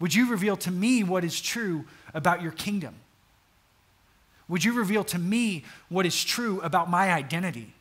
Would 0.00 0.14
you 0.14 0.30
reveal 0.30 0.56
to 0.58 0.70
me 0.70 1.02
what 1.02 1.24
is 1.24 1.40
true 1.40 1.86
about 2.12 2.42
your 2.42 2.52
kingdom? 2.52 2.94
Would 4.48 4.64
you 4.64 4.74
reveal 4.74 5.04
to 5.04 5.18
me 5.18 5.64
what 5.88 6.06
is 6.06 6.22
true 6.22 6.60
about 6.60 6.90
my 6.90 7.12
identity? 7.12 7.72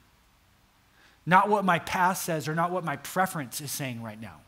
not 1.26 1.50
what 1.50 1.66
my 1.66 1.80
past 1.80 2.24
says 2.24 2.48
or 2.48 2.56
not 2.56 2.72
what 2.72 2.84
my 2.84 2.98
preference 2.98 3.60
is 3.62 3.72
saying 3.72 4.02
right 4.02 4.20
now. 4.20 4.42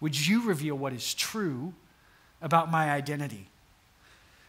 Would 0.00 0.26
you 0.26 0.42
reveal 0.42 0.74
what 0.74 0.92
is 0.92 1.14
true 1.14 1.74
about 2.40 2.70
my 2.70 2.90
identity? 2.90 3.48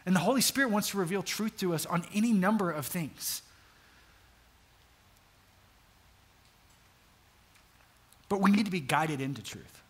And 0.05 0.15
the 0.15 0.21
Holy 0.21 0.41
Spirit 0.41 0.69
wants 0.69 0.89
to 0.89 0.97
reveal 0.97 1.23
truth 1.23 1.57
to 1.57 1.73
us 1.73 1.85
on 1.85 2.05
any 2.13 2.31
number 2.31 2.71
of 2.71 2.85
things. 2.85 3.41
But 8.29 8.41
we 8.41 8.51
need 8.51 8.65
to 8.65 8.71
be 8.71 8.79
guided 8.79 9.21
into 9.21 9.43
truth. 9.43 9.81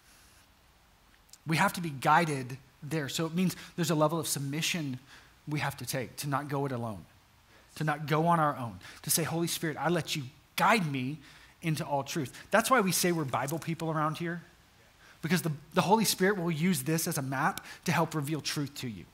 We 1.47 1.57
have 1.57 1.73
to 1.73 1.81
be 1.81 1.89
guided 1.89 2.57
there. 2.83 3.09
So 3.09 3.25
it 3.25 3.33
means 3.33 3.55
there's 3.75 3.91
a 3.91 3.95
level 3.95 4.19
of 4.19 4.27
submission 4.27 4.99
we 5.47 5.59
have 5.59 5.77
to 5.77 5.85
take 5.85 6.15
to 6.17 6.29
not 6.29 6.49
go 6.49 6.65
it 6.65 6.71
alone, 6.71 7.05
to 7.75 7.83
not 7.83 8.07
go 8.07 8.27
on 8.27 8.39
our 8.39 8.57
own, 8.57 8.79
to 9.03 9.09
say, 9.09 9.23
Holy 9.23 9.47
Spirit, 9.47 9.77
I 9.79 9.89
let 9.89 10.15
you 10.15 10.23
guide 10.55 10.91
me 10.91 11.17
into 11.61 11.85
all 11.85 12.03
truth. 12.03 12.33
That's 12.51 12.69
why 12.69 12.81
we 12.81 12.91
say 12.91 13.11
we're 13.11 13.25
Bible 13.25 13.59
people 13.59 13.91
around 13.91 14.17
here, 14.17 14.41
because 15.21 15.41
the, 15.41 15.51
the 15.73 15.81
Holy 15.81 16.05
Spirit 16.05 16.37
will 16.37 16.51
use 16.51 16.83
this 16.83 17.07
as 17.07 17.17
a 17.17 17.21
map 17.21 17.65
to 17.85 17.91
help 17.91 18.15
reveal 18.15 18.41
truth 18.41 18.73
to 18.75 18.87
you. 18.87 19.05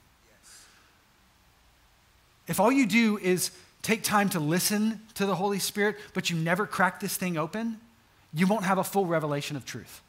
If 2.48 2.60
all 2.60 2.72
you 2.72 2.86
do 2.86 3.18
is 3.18 3.50
take 3.82 4.02
time 4.02 4.28
to 4.30 4.40
listen 4.40 5.00
to 5.14 5.26
the 5.26 5.34
Holy 5.34 5.58
Spirit, 5.58 5.96
but 6.14 6.30
you 6.30 6.36
never 6.36 6.66
crack 6.66 7.00
this 7.00 7.16
thing 7.16 7.36
open, 7.36 7.78
you 8.34 8.46
won't 8.46 8.64
have 8.64 8.78
a 8.78 8.84
full 8.84 9.06
revelation 9.06 9.56
of 9.56 9.64
truth. 9.64 10.00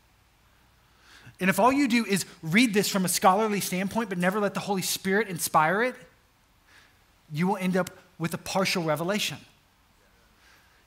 And 1.40 1.50
if 1.50 1.60
all 1.60 1.72
you 1.72 1.88
do 1.88 2.06
is 2.06 2.26
read 2.42 2.74
this 2.74 2.88
from 2.88 3.06
a 3.06 3.10
scholarly 3.10 3.60
standpoint, 3.60 4.10
but 4.10 4.18
never 4.18 4.40
let 4.40 4.54
the 4.54 4.60
Holy 4.60 4.82
Spirit 4.82 5.28
inspire 5.28 5.84
it, 5.84 5.96
you 7.32 7.48
will 7.48 7.58
end 7.58 7.76
up 7.76 7.90
with 8.20 8.34
a 8.34 8.38
partial 8.38 8.84
revelation. 8.84 9.38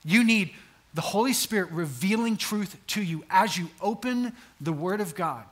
You 0.04 0.22
need 0.24 0.52
the 0.94 1.02
Holy 1.02 1.32
Spirit 1.32 1.70
revealing 1.72 2.36
truth 2.36 2.76
to 2.88 3.02
you 3.02 3.24
as 3.28 3.58
you 3.58 3.68
open 3.82 4.32
the 4.60 4.72
Word 4.72 5.00
of 5.00 5.14
God, 5.14 5.44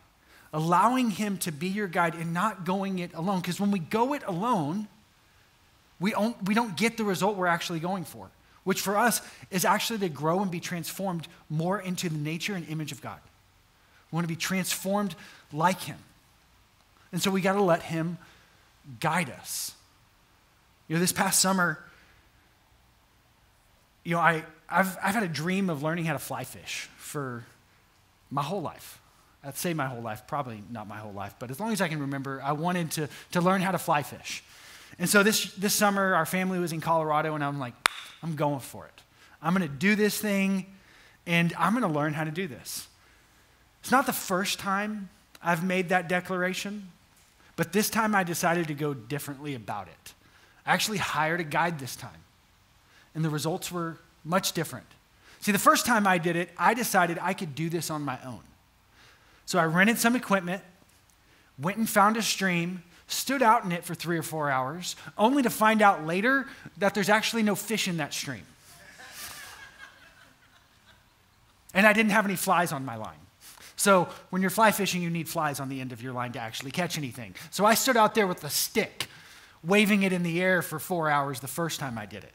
allowing 0.53 1.11
Him 1.11 1.37
to 1.39 1.53
be 1.53 1.69
your 1.69 1.89
guide 1.89 2.15
and 2.15 2.33
not 2.33 2.65
going 2.65 3.01
it 3.01 3.13
alone. 3.15 3.41
Because 3.41 3.61
when 3.61 3.71
we 3.71 3.81
go 3.81 4.15
it 4.15 4.23
alone, 4.27 4.89
we 6.01 6.13
don't, 6.13 6.43
we 6.47 6.55
don't 6.55 6.77
get 6.77 6.97
the 6.97 7.05
result 7.05 7.37
we're 7.37 7.47
actually 7.47 7.81
going 7.81 8.05
for, 8.05 8.31
which 8.65 8.81
for 8.81 8.97
us 8.97 9.21
is 9.51 9.65
actually 9.65 10.01
to 10.01 10.09
grow 10.09 10.41
and 10.41 10.51
be 10.51 10.61
transformed 10.61 11.29
more 11.49 11.81
into 11.81 12.09
the 12.09 12.19
nature 12.19 12.55
and 12.55 12.69
image 12.69 12.93
of 12.93 13.01
God. 13.01 13.21
We 14.11 14.17
want 14.17 14.25
to 14.25 14.33
be 14.33 14.37
transformed 14.37 15.15
like 15.53 15.83
Him. 15.83 15.99
And 17.13 17.23
so 17.23 17.31
we 17.31 17.41
got 17.41 17.53
to 17.53 17.63
let 17.63 17.83
Him 17.83 18.19
guide 19.01 19.31
us. 19.31 19.73
You 20.89 20.97
know, 20.97 21.01
this 21.01 21.13
past 21.13 21.41
summer, 21.41 21.79
you 24.03 24.15
know, 24.15 24.21
I, 24.21 24.45
I've, 24.69 24.97
I've 25.03 25.15
had 25.15 25.23
a 25.23 25.29
dream 25.29 25.71
of 25.71 25.83
learning 25.83 26.05
how 26.05 26.13
to 26.13 26.19
fly 26.19 26.45
fish 26.45 26.89
for 26.97 27.45
my 28.31 28.43
whole 28.43 28.63
life. 28.63 29.01
I'd 29.43 29.57
say 29.57 29.75
my 29.75 29.87
whole 29.87 30.01
life, 30.01 30.27
probably 30.27 30.63
not 30.71 30.89
my 30.89 30.97
whole 30.97 31.13
life, 31.13 31.35
but 31.39 31.51
as 31.51 31.61
long 31.61 31.73
as 31.73 31.81
I 31.81 31.89
can 31.89 32.01
remember, 32.01 32.41
I 32.43 32.53
wanted 32.53 32.91
to, 32.93 33.09
to 33.33 33.41
learn 33.41 33.61
how 33.61 33.73
to 33.73 33.79
fly 33.79 34.03
fish. 34.03 34.43
And 34.99 35.09
so 35.09 35.23
this, 35.23 35.53
this 35.55 35.75
summer, 35.75 36.15
our 36.15 36.25
family 36.25 36.59
was 36.59 36.73
in 36.73 36.81
Colorado, 36.81 37.35
and 37.35 37.45
I'm 37.45 37.59
like, 37.59 37.75
I'm 38.25 38.37
going 38.37 38.61
for 38.61 38.87
it. 38.87 39.03
I'm 39.43 39.55
going 39.55 39.69
to 39.69 39.75
do 39.75 39.95
this 39.95 40.19
thing, 40.19 40.65
and 41.27 41.53
I'm 41.59 41.79
going 41.79 41.83
to 41.83 41.99
learn 41.99 42.15
how 42.15 42.25
to 42.25 42.31
do 42.31 42.49
this. 42.49 42.89
It's 43.83 43.91
not 43.91 44.07
the 44.07 44.15
first 44.15 44.59
time 44.59 45.11
I've 45.43 45.63
made 45.63 45.91
that 45.91 46.09
declaration, 46.09 46.89
but 47.55 47.75
this 47.75 47.91
time 47.91 48.15
I 48.15 48.25
decided 48.25 48.67
to 48.69 48.75
go 48.75 48.95
differently 48.95 49.55
about 49.55 49.89
it. 49.89 50.15
I 50.65 50.73
actually 50.73 50.97
hired 50.97 51.41
a 51.41 51.45
guide 51.45 51.79
this 51.79 51.97
time, 51.97 52.25
and 53.15 53.23
the 53.23 53.29
results 53.29 53.71
were 53.71 53.99
much 54.25 54.53
different. 54.53 54.87
See, 55.43 55.53
the 55.53 55.59
first 55.59 55.85
time 55.85 56.07
I 56.07 56.17
did 56.17 56.35
it, 56.35 56.49
I 56.57 56.73
decided 56.73 57.19
I 57.21 57.35
could 57.35 57.55
do 57.55 57.69
this 57.69 57.91
on 57.91 58.01
my 58.01 58.19
own. 58.25 58.41
So 59.45 59.59
I 59.59 59.67
rented 59.67 59.99
some 59.99 60.17
equipment, 60.17 60.63
went 61.59 61.77
and 61.77 61.87
found 61.87 62.17
a 62.17 62.23
stream, 62.23 62.85
stood 63.07 63.43
out 63.43 63.65
in 63.65 63.73
it 63.73 63.85
for 63.85 63.95
three 63.95 64.19
or 64.19 64.23
four 64.23 64.51
hours, 64.51 64.97
only 65.19 65.43
to 65.43 65.51
find 65.51 65.83
out 65.83 66.07
later 66.07 66.47
that 66.79 66.95
there's 66.95 67.09
actually 67.09 67.43
no 67.43 67.55
fish 67.55 67.89
in 67.89 67.99
that 67.99 68.15
stream. 68.15 68.45
and 71.75 71.87
I 71.87 71.93
didn't 71.93 72.13
have 72.13 72.25
any 72.25 72.37
flies 72.37 72.73
on 72.73 72.85
my 72.85 72.97
line. 72.97 73.19
So 73.77 74.09
when 74.31 74.41
you're 74.41 74.51
fly 74.51 74.71
fishing, 74.71 75.03
you 75.03 75.11
need 75.11 75.29
flies 75.29 75.61
on 75.61 75.69
the 75.69 75.81
end 75.81 75.93
of 75.93 76.01
your 76.01 76.13
line 76.13 76.33
to 76.33 76.39
actually 76.39 76.71
catch 76.71 76.97
anything. 76.97 77.35
So 77.51 77.65
I 77.65 77.75
stood 77.75 77.97
out 77.97 78.15
there 78.15 78.27
with 78.27 78.43
a 78.45 78.51
stick, 78.51 79.09
waving 79.63 80.05
it 80.05 80.13
in 80.13 80.23
the 80.23 80.41
air 80.41 80.63
for 80.63 80.79
four 80.79 81.11
hours 81.11 81.41
the 81.41 81.49
first 81.49 81.81
time 81.81 81.99
I 81.99 82.07
did 82.07 82.25
it. 82.25 82.33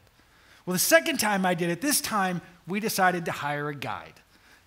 Well, 0.64 0.74
the 0.74 0.78
second 0.78 1.18
time 1.18 1.44
I 1.44 1.54
did 1.54 1.70
it, 1.70 1.80
this 1.80 2.00
time 2.00 2.42
we 2.66 2.78
decided 2.78 3.24
to 3.24 3.32
hire 3.32 3.68
a 3.68 3.74
guide. 3.74 4.14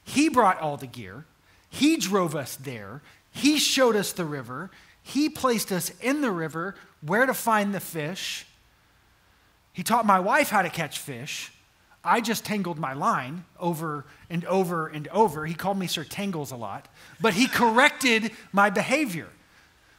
He 0.04 0.28
brought 0.28 0.60
all 0.60 0.76
the 0.76 0.88
gear, 0.88 1.26
he 1.70 1.96
drove 1.96 2.36
us 2.36 2.56
there, 2.56 3.02
he 3.32 3.58
showed 3.58 3.96
us 3.96 4.12
the 4.12 4.26
river, 4.26 4.70
he 5.04 5.30
placed 5.30 5.72
us 5.72 5.92
in 6.02 6.22
the 6.22 6.32
river, 6.32 6.76
where 7.02 7.26
to 7.26 7.34
find 7.34 7.74
the 7.74 7.80
fish. 7.80 8.46
He 9.74 9.84
taught 9.84 10.06
my 10.06 10.20
wife 10.20 10.50
how 10.50 10.62
to 10.62 10.70
catch 10.70 11.00
fish. 11.00 11.52
I 12.04 12.20
just 12.22 12.44
tangled 12.44 12.80
my 12.80 12.94
line 12.94 13.46
over 13.60 14.06
and 14.30 14.44
over 14.46 14.88
and 14.88 15.08
over. 15.10 15.46
He 15.46 15.54
called 15.54 15.78
me 15.78 15.88
Sir 15.88 16.04
Tangles 16.04 16.52
a 16.52 16.56
lot, 16.56 16.88
but 17.22 17.34
he 17.34 17.48
corrected 17.48 18.32
my 18.52 18.70
behavior 18.70 19.28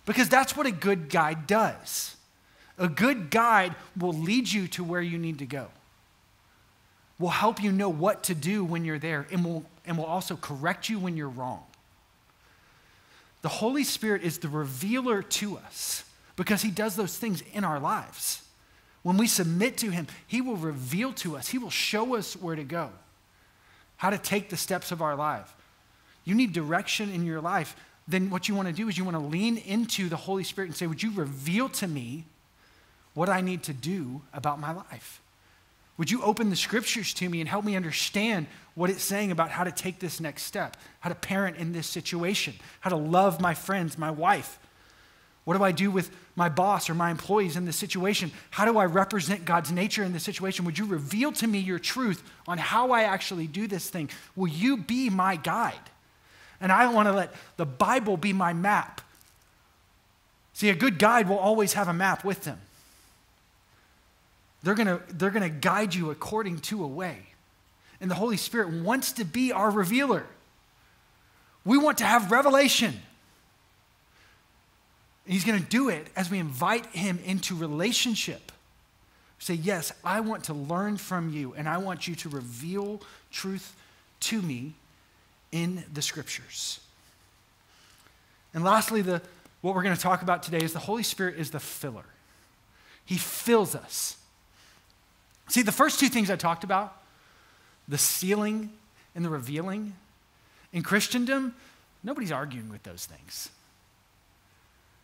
because 0.04 0.28
that's 0.28 0.56
what 0.56 0.66
a 0.66 0.72
good 0.72 1.08
guide 1.08 1.46
does. 1.46 2.16
A 2.78 2.88
good 2.88 3.30
guide 3.30 3.74
will 3.96 4.12
lead 4.12 4.52
you 4.52 4.68
to 4.68 4.84
where 4.84 5.00
you 5.00 5.16
need 5.18 5.38
to 5.38 5.46
go 5.46 5.68
will 7.18 7.28
help 7.28 7.62
you 7.62 7.72
know 7.72 7.88
what 7.88 8.24
to 8.24 8.34
do 8.34 8.64
when 8.64 8.84
you're 8.84 8.98
there 8.98 9.26
and 9.30 9.44
will, 9.44 9.64
and 9.86 9.96
will 9.96 10.04
also 10.04 10.36
correct 10.36 10.88
you 10.88 10.98
when 10.98 11.16
you're 11.16 11.28
wrong. 11.28 11.62
The 13.44 13.50
Holy 13.50 13.84
Spirit 13.84 14.22
is 14.22 14.38
the 14.38 14.48
revealer 14.48 15.22
to 15.22 15.58
us 15.58 16.02
because 16.34 16.62
he 16.62 16.70
does 16.70 16.96
those 16.96 17.18
things 17.18 17.42
in 17.52 17.62
our 17.62 17.78
lives. 17.78 18.42
When 19.02 19.18
we 19.18 19.26
submit 19.26 19.76
to 19.78 19.90
him, 19.90 20.06
he 20.26 20.40
will 20.40 20.56
reveal 20.56 21.12
to 21.12 21.36
us, 21.36 21.48
he 21.48 21.58
will 21.58 21.68
show 21.68 22.16
us 22.16 22.34
where 22.34 22.56
to 22.56 22.64
go, 22.64 22.88
how 23.98 24.08
to 24.08 24.16
take 24.16 24.48
the 24.48 24.56
steps 24.56 24.92
of 24.92 25.02
our 25.02 25.14
life. 25.14 25.54
You 26.24 26.34
need 26.34 26.54
direction 26.54 27.12
in 27.12 27.26
your 27.26 27.42
life. 27.42 27.76
Then 28.08 28.30
what 28.30 28.48
you 28.48 28.54
want 28.54 28.68
to 28.68 28.72
do 28.72 28.88
is 28.88 28.96
you 28.96 29.04
want 29.04 29.18
to 29.18 29.22
lean 29.22 29.58
into 29.58 30.08
the 30.08 30.16
Holy 30.16 30.42
Spirit 30.42 30.68
and 30.68 30.76
say, 30.76 30.86
Would 30.86 31.02
you 31.02 31.12
reveal 31.12 31.68
to 31.68 31.86
me 31.86 32.24
what 33.12 33.28
I 33.28 33.42
need 33.42 33.62
to 33.64 33.74
do 33.74 34.22
about 34.32 34.58
my 34.58 34.72
life? 34.72 35.20
Would 35.96 36.10
you 36.10 36.22
open 36.22 36.50
the 36.50 36.56
scriptures 36.56 37.14
to 37.14 37.28
me 37.28 37.40
and 37.40 37.48
help 37.48 37.64
me 37.64 37.76
understand 37.76 38.46
what 38.74 38.90
it's 38.90 39.04
saying 39.04 39.30
about 39.30 39.50
how 39.50 39.64
to 39.64 39.70
take 39.70 40.00
this 40.00 40.20
next 40.20 40.42
step, 40.42 40.76
how 41.00 41.08
to 41.08 41.14
parent 41.14 41.56
in 41.56 41.72
this 41.72 41.86
situation, 41.86 42.54
how 42.80 42.90
to 42.90 42.96
love 42.96 43.40
my 43.40 43.54
friends, 43.54 43.96
my 43.96 44.10
wife? 44.10 44.58
What 45.44 45.56
do 45.56 45.62
I 45.62 45.72
do 45.72 45.90
with 45.90 46.10
my 46.36 46.48
boss 46.48 46.88
or 46.88 46.94
my 46.94 47.10
employees 47.10 47.56
in 47.56 47.66
this 47.66 47.76
situation? 47.76 48.32
How 48.50 48.64
do 48.64 48.78
I 48.78 48.86
represent 48.86 49.44
God's 49.44 49.70
nature 49.70 50.02
in 50.02 50.12
this 50.12 50.22
situation? 50.24 50.64
Would 50.64 50.78
you 50.78 50.86
reveal 50.86 51.32
to 51.32 51.46
me 51.46 51.58
your 51.58 51.78
truth 51.78 52.22
on 52.48 52.58
how 52.58 52.92
I 52.92 53.02
actually 53.02 53.46
do 53.46 53.68
this 53.68 53.88
thing? 53.88 54.10
Will 54.34 54.48
you 54.48 54.78
be 54.78 55.10
my 55.10 55.36
guide? 55.36 55.74
And 56.60 56.72
I 56.72 56.90
want 56.92 57.08
to 57.08 57.12
let 57.12 57.34
the 57.56 57.66
Bible 57.66 58.16
be 58.16 58.32
my 58.32 58.52
map. 58.52 59.02
See, 60.54 60.70
a 60.70 60.74
good 60.74 60.98
guide 60.98 61.28
will 61.28 61.38
always 61.38 61.74
have 61.74 61.88
a 61.88 61.92
map 61.92 62.24
with 62.24 62.44
them. 62.44 62.58
They're 64.64 64.74
going 64.74 64.88
to 64.88 65.00
they're 65.10 65.30
going 65.30 65.42
to 65.42 65.56
guide 65.56 65.94
you 65.94 66.10
according 66.10 66.60
to 66.60 66.82
a 66.82 66.86
way. 66.86 67.18
And 68.00 68.10
the 68.10 68.14
Holy 68.14 68.38
Spirit 68.38 68.70
wants 68.70 69.12
to 69.12 69.24
be 69.24 69.52
our 69.52 69.70
revealer. 69.70 70.26
We 71.64 71.78
want 71.78 71.98
to 71.98 72.04
have 72.04 72.30
revelation. 72.30 72.94
He's 75.26 75.44
going 75.44 75.62
to 75.62 75.68
do 75.68 75.90
it 75.90 76.06
as 76.16 76.30
we 76.30 76.38
invite 76.38 76.86
him 76.86 77.18
into 77.24 77.54
relationship. 77.54 78.52
Say, 79.38 79.54
Yes, 79.54 79.92
I 80.02 80.20
want 80.20 80.44
to 80.44 80.54
learn 80.54 80.96
from 80.96 81.30
you, 81.30 81.54
and 81.54 81.68
I 81.68 81.78
want 81.78 82.08
you 82.08 82.14
to 82.16 82.28
reveal 82.30 83.02
truth 83.30 83.76
to 84.20 84.40
me 84.40 84.72
in 85.52 85.84
the 85.92 86.02
scriptures. 86.02 86.80
And 88.54 88.64
lastly, 88.64 89.02
the, 89.02 89.20
what 89.60 89.74
we're 89.74 89.82
going 89.82 89.96
to 89.96 90.00
talk 90.00 90.22
about 90.22 90.42
today 90.42 90.64
is 90.64 90.72
the 90.72 90.78
Holy 90.78 91.02
Spirit 91.02 91.36
is 91.36 91.50
the 91.50 91.60
filler. 91.60 92.04
He 93.04 93.16
fills 93.16 93.74
us. 93.74 94.16
See, 95.48 95.62
the 95.62 95.72
first 95.72 96.00
two 96.00 96.08
things 96.08 96.30
I 96.30 96.36
talked 96.36 96.64
about, 96.64 96.96
the 97.86 97.98
sealing 97.98 98.70
and 99.14 99.24
the 99.24 99.28
revealing, 99.28 99.94
in 100.72 100.82
Christendom, 100.82 101.54
nobody's 102.02 102.32
arguing 102.32 102.70
with 102.70 102.82
those 102.82 103.06
things. 103.06 103.50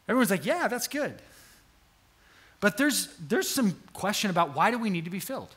Everyone's 0.08 0.30
like, 0.30 0.44
yeah, 0.44 0.66
that's 0.66 0.88
good. 0.88 1.14
But 2.60 2.76
there's, 2.76 3.08
there's 3.28 3.48
some 3.48 3.76
question 3.92 4.30
about 4.30 4.54
why 4.54 4.70
do 4.70 4.78
we 4.78 4.90
need 4.90 5.04
to 5.04 5.10
be 5.10 5.20
filled? 5.20 5.54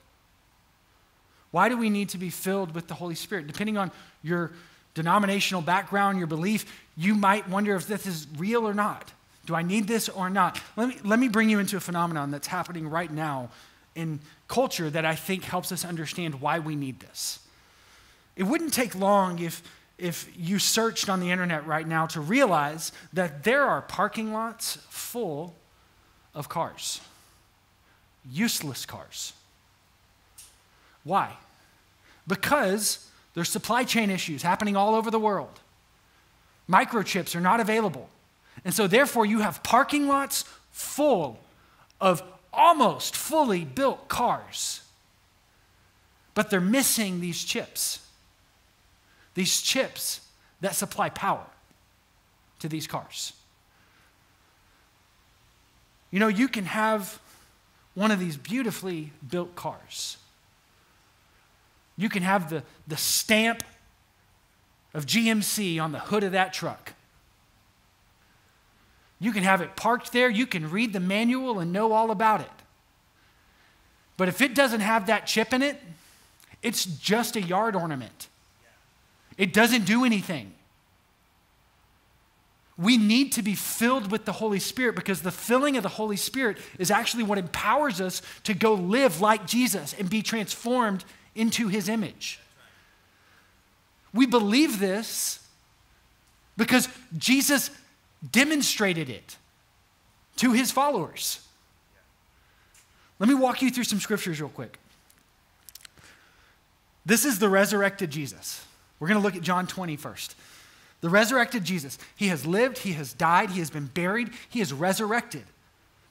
Why 1.52 1.70
do 1.70 1.78
we 1.78 1.90
need 1.90 2.10
to 2.10 2.18
be 2.18 2.30
filled 2.30 2.74
with 2.74 2.88
the 2.88 2.94
Holy 2.94 3.16
Spirit? 3.16 3.48
Depending 3.48 3.78
on 3.78 3.92
your 4.24 4.52
denominational 4.94 5.62
background, 5.62 6.18
your 6.18 6.28
belief, 6.28 6.66
you 6.96 7.16
might 7.16 7.50
wonder 7.50 7.76
if 7.76 7.88
this 7.88 8.06
is 8.06 8.28
real 8.38 8.68
or 8.68 8.74
not. 8.74 9.12
Do 9.46 9.56
I 9.56 9.64
need 9.64 9.88
this 9.88 10.08
or 10.08 10.30
not? 10.30 10.60
Let 10.78 10.90
me, 10.90 10.98
let 11.04 11.20
me 11.20 11.28
bring 11.28 11.50
you 11.50 11.60
into 11.60 11.76
a 11.76 11.80
phenomenon 11.80 12.32
that's 12.32 12.48
happening 12.48 12.88
right 12.88 13.12
now 13.12 13.50
in 13.96 14.20
culture 14.48 14.90
that 14.90 15.06
I 15.06 15.16
think 15.16 15.44
helps 15.44 15.72
us 15.72 15.86
understand 15.86 16.42
why 16.42 16.60
we 16.60 16.76
need 16.76 17.00
this. 17.00 17.40
It 18.36 18.44
wouldn't 18.44 18.74
take 18.74 18.96
long 18.96 19.40
if, 19.40 19.62
if 19.98 20.32
you 20.36 20.60
searched 20.60 21.10
on 21.10 21.20
the 21.20 21.32
internet 21.32 21.66
right 21.68 21.88
now 21.88 22.08
to 22.08 22.22
realize 22.22 22.92
that 23.14 23.44
there 23.44 23.64
are 23.64 23.82
parking 23.82 24.34
lots 24.34 24.78
full 24.90 25.56
of 26.34 26.50
cars, 26.50 27.02
useless 28.30 28.86
cars. 28.86 29.34
Why? 31.04 31.34
Because 32.28 33.08
there's 33.34 33.50
supply 33.50 33.84
chain 33.84 34.10
issues 34.10 34.42
happening 34.42 34.76
all 34.76 34.96
over 34.96 35.12
the 35.12 35.20
world. 35.20 35.60
Microchips 36.70 37.36
are 37.36 37.42
not 37.42 37.60
available. 37.60 38.10
And 38.64 38.74
so, 38.74 38.88
therefore, 38.88 39.26
you 39.26 39.40
have 39.40 39.62
parking 39.64 40.08
lots 40.08 40.46
full 40.72 41.40
of 42.00 42.24
almost 42.54 43.16
fully 43.16 43.66
built 43.66 44.08
cars, 44.08 44.82
but 46.34 46.50
they're 46.50 46.62
missing 46.62 47.20
these 47.20 47.44
chips. 47.44 48.00
These 49.34 49.62
chips 49.62 50.22
that 50.62 50.76
supply 50.76 51.10
power 51.10 51.46
to 52.60 52.70
these 52.70 52.88
cars. 52.88 53.34
You 56.12 56.20
know, 56.20 56.28
you 56.28 56.48
can 56.48 56.66
have 56.66 57.20
one 57.96 58.12
of 58.12 58.20
these 58.20 58.38
beautifully 58.38 59.12
built 59.28 59.56
cars. 59.56 60.18
You 61.98 62.10
can 62.10 62.24
have 62.24 62.50
the, 62.50 62.64
the 62.88 62.98
stamp 62.98 63.64
of 64.94 65.06
GMC 65.06 65.82
on 65.82 65.92
the 65.92 66.00
hood 66.00 66.24
of 66.24 66.32
that 66.32 66.54
truck. 66.54 66.94
You 69.24 69.32
can 69.32 69.44
have 69.44 69.62
it 69.62 69.78
parked 69.78 70.12
there, 70.12 70.30
you 70.30 70.46
can 70.46 70.70
read 70.70 70.92
the 70.92 71.00
manual 71.00 71.60
and 71.60 71.72
know 71.72 71.94
all 71.94 72.12
about 72.12 72.42
it. 72.42 72.52
But 74.18 74.28
if 74.28 74.42
it 74.42 74.54
doesn't 74.54 74.82
have 74.82 75.08
that 75.08 75.26
chip 75.26 75.54
in 75.54 75.62
it, 75.62 75.80
it's 76.62 76.84
just 76.84 77.38
a 77.38 77.42
yard 77.42 77.74
ornament. 77.74 78.28
It 79.38 79.54
doesn't 79.54 79.86
do 79.86 80.04
anything. 80.04 80.52
We 82.78 82.98
need 82.98 83.32
to 83.34 83.42
be 83.42 83.56
filled 83.56 84.12
with 84.12 84.26
the 84.26 84.34
Holy 84.34 84.60
Spirit 84.60 84.94
because 84.94 85.22
the 85.22 85.32
filling 85.32 85.78
of 85.78 85.84
the 85.84 85.90
Holy 85.90 86.18
Spirit 86.18 86.58
is 86.78 86.92
actually 86.92 87.24
what 87.24 87.38
empowers 87.38 88.02
us 88.02 88.22
to 88.44 88.54
go 88.54 88.74
live 88.74 89.22
like 89.22 89.48
Jesus 89.48 89.96
and 89.98 90.10
be 90.10 90.22
transformed 90.22 91.06
into 91.34 91.70
his 91.70 91.88
image. 91.88 92.42
We 94.14 94.26
believe 94.26 94.80
this 94.80 95.40
because 96.58 96.90
Jesus 97.18 97.70
demonstrated 98.32 99.10
it 99.10 99.38
to 100.38 100.54
his 100.54 100.72
followers. 100.72 101.46
Let 103.20 103.30
me 103.30 103.36
walk 103.36 103.62
you 103.62 103.70
through 103.70 103.84
some 103.86 104.00
scriptures 104.00 104.42
real 104.42 104.50
quick. 104.50 104.78
This 107.06 107.26
is 107.26 107.40
the 107.40 107.50
resurrected 107.50 108.10
Jesus. 108.10 108.66
We're 109.00 109.08
going 109.08 109.20
to 109.20 109.24
look 109.24 109.36
at 109.36 109.42
John 109.42 109.68
20 109.68 109.96
first. 109.98 110.36
The 111.02 111.10
resurrected 111.10 111.66
Jesus. 111.66 111.98
He 112.16 112.28
has 112.30 112.46
lived, 112.46 112.78
he 112.78 112.94
has 112.94 113.14
died, 113.14 113.50
he 113.50 113.60
has 113.60 113.70
been 113.70 113.88
buried, 113.88 114.30
he 114.50 114.62
is 114.62 114.72
resurrected. 114.72 115.44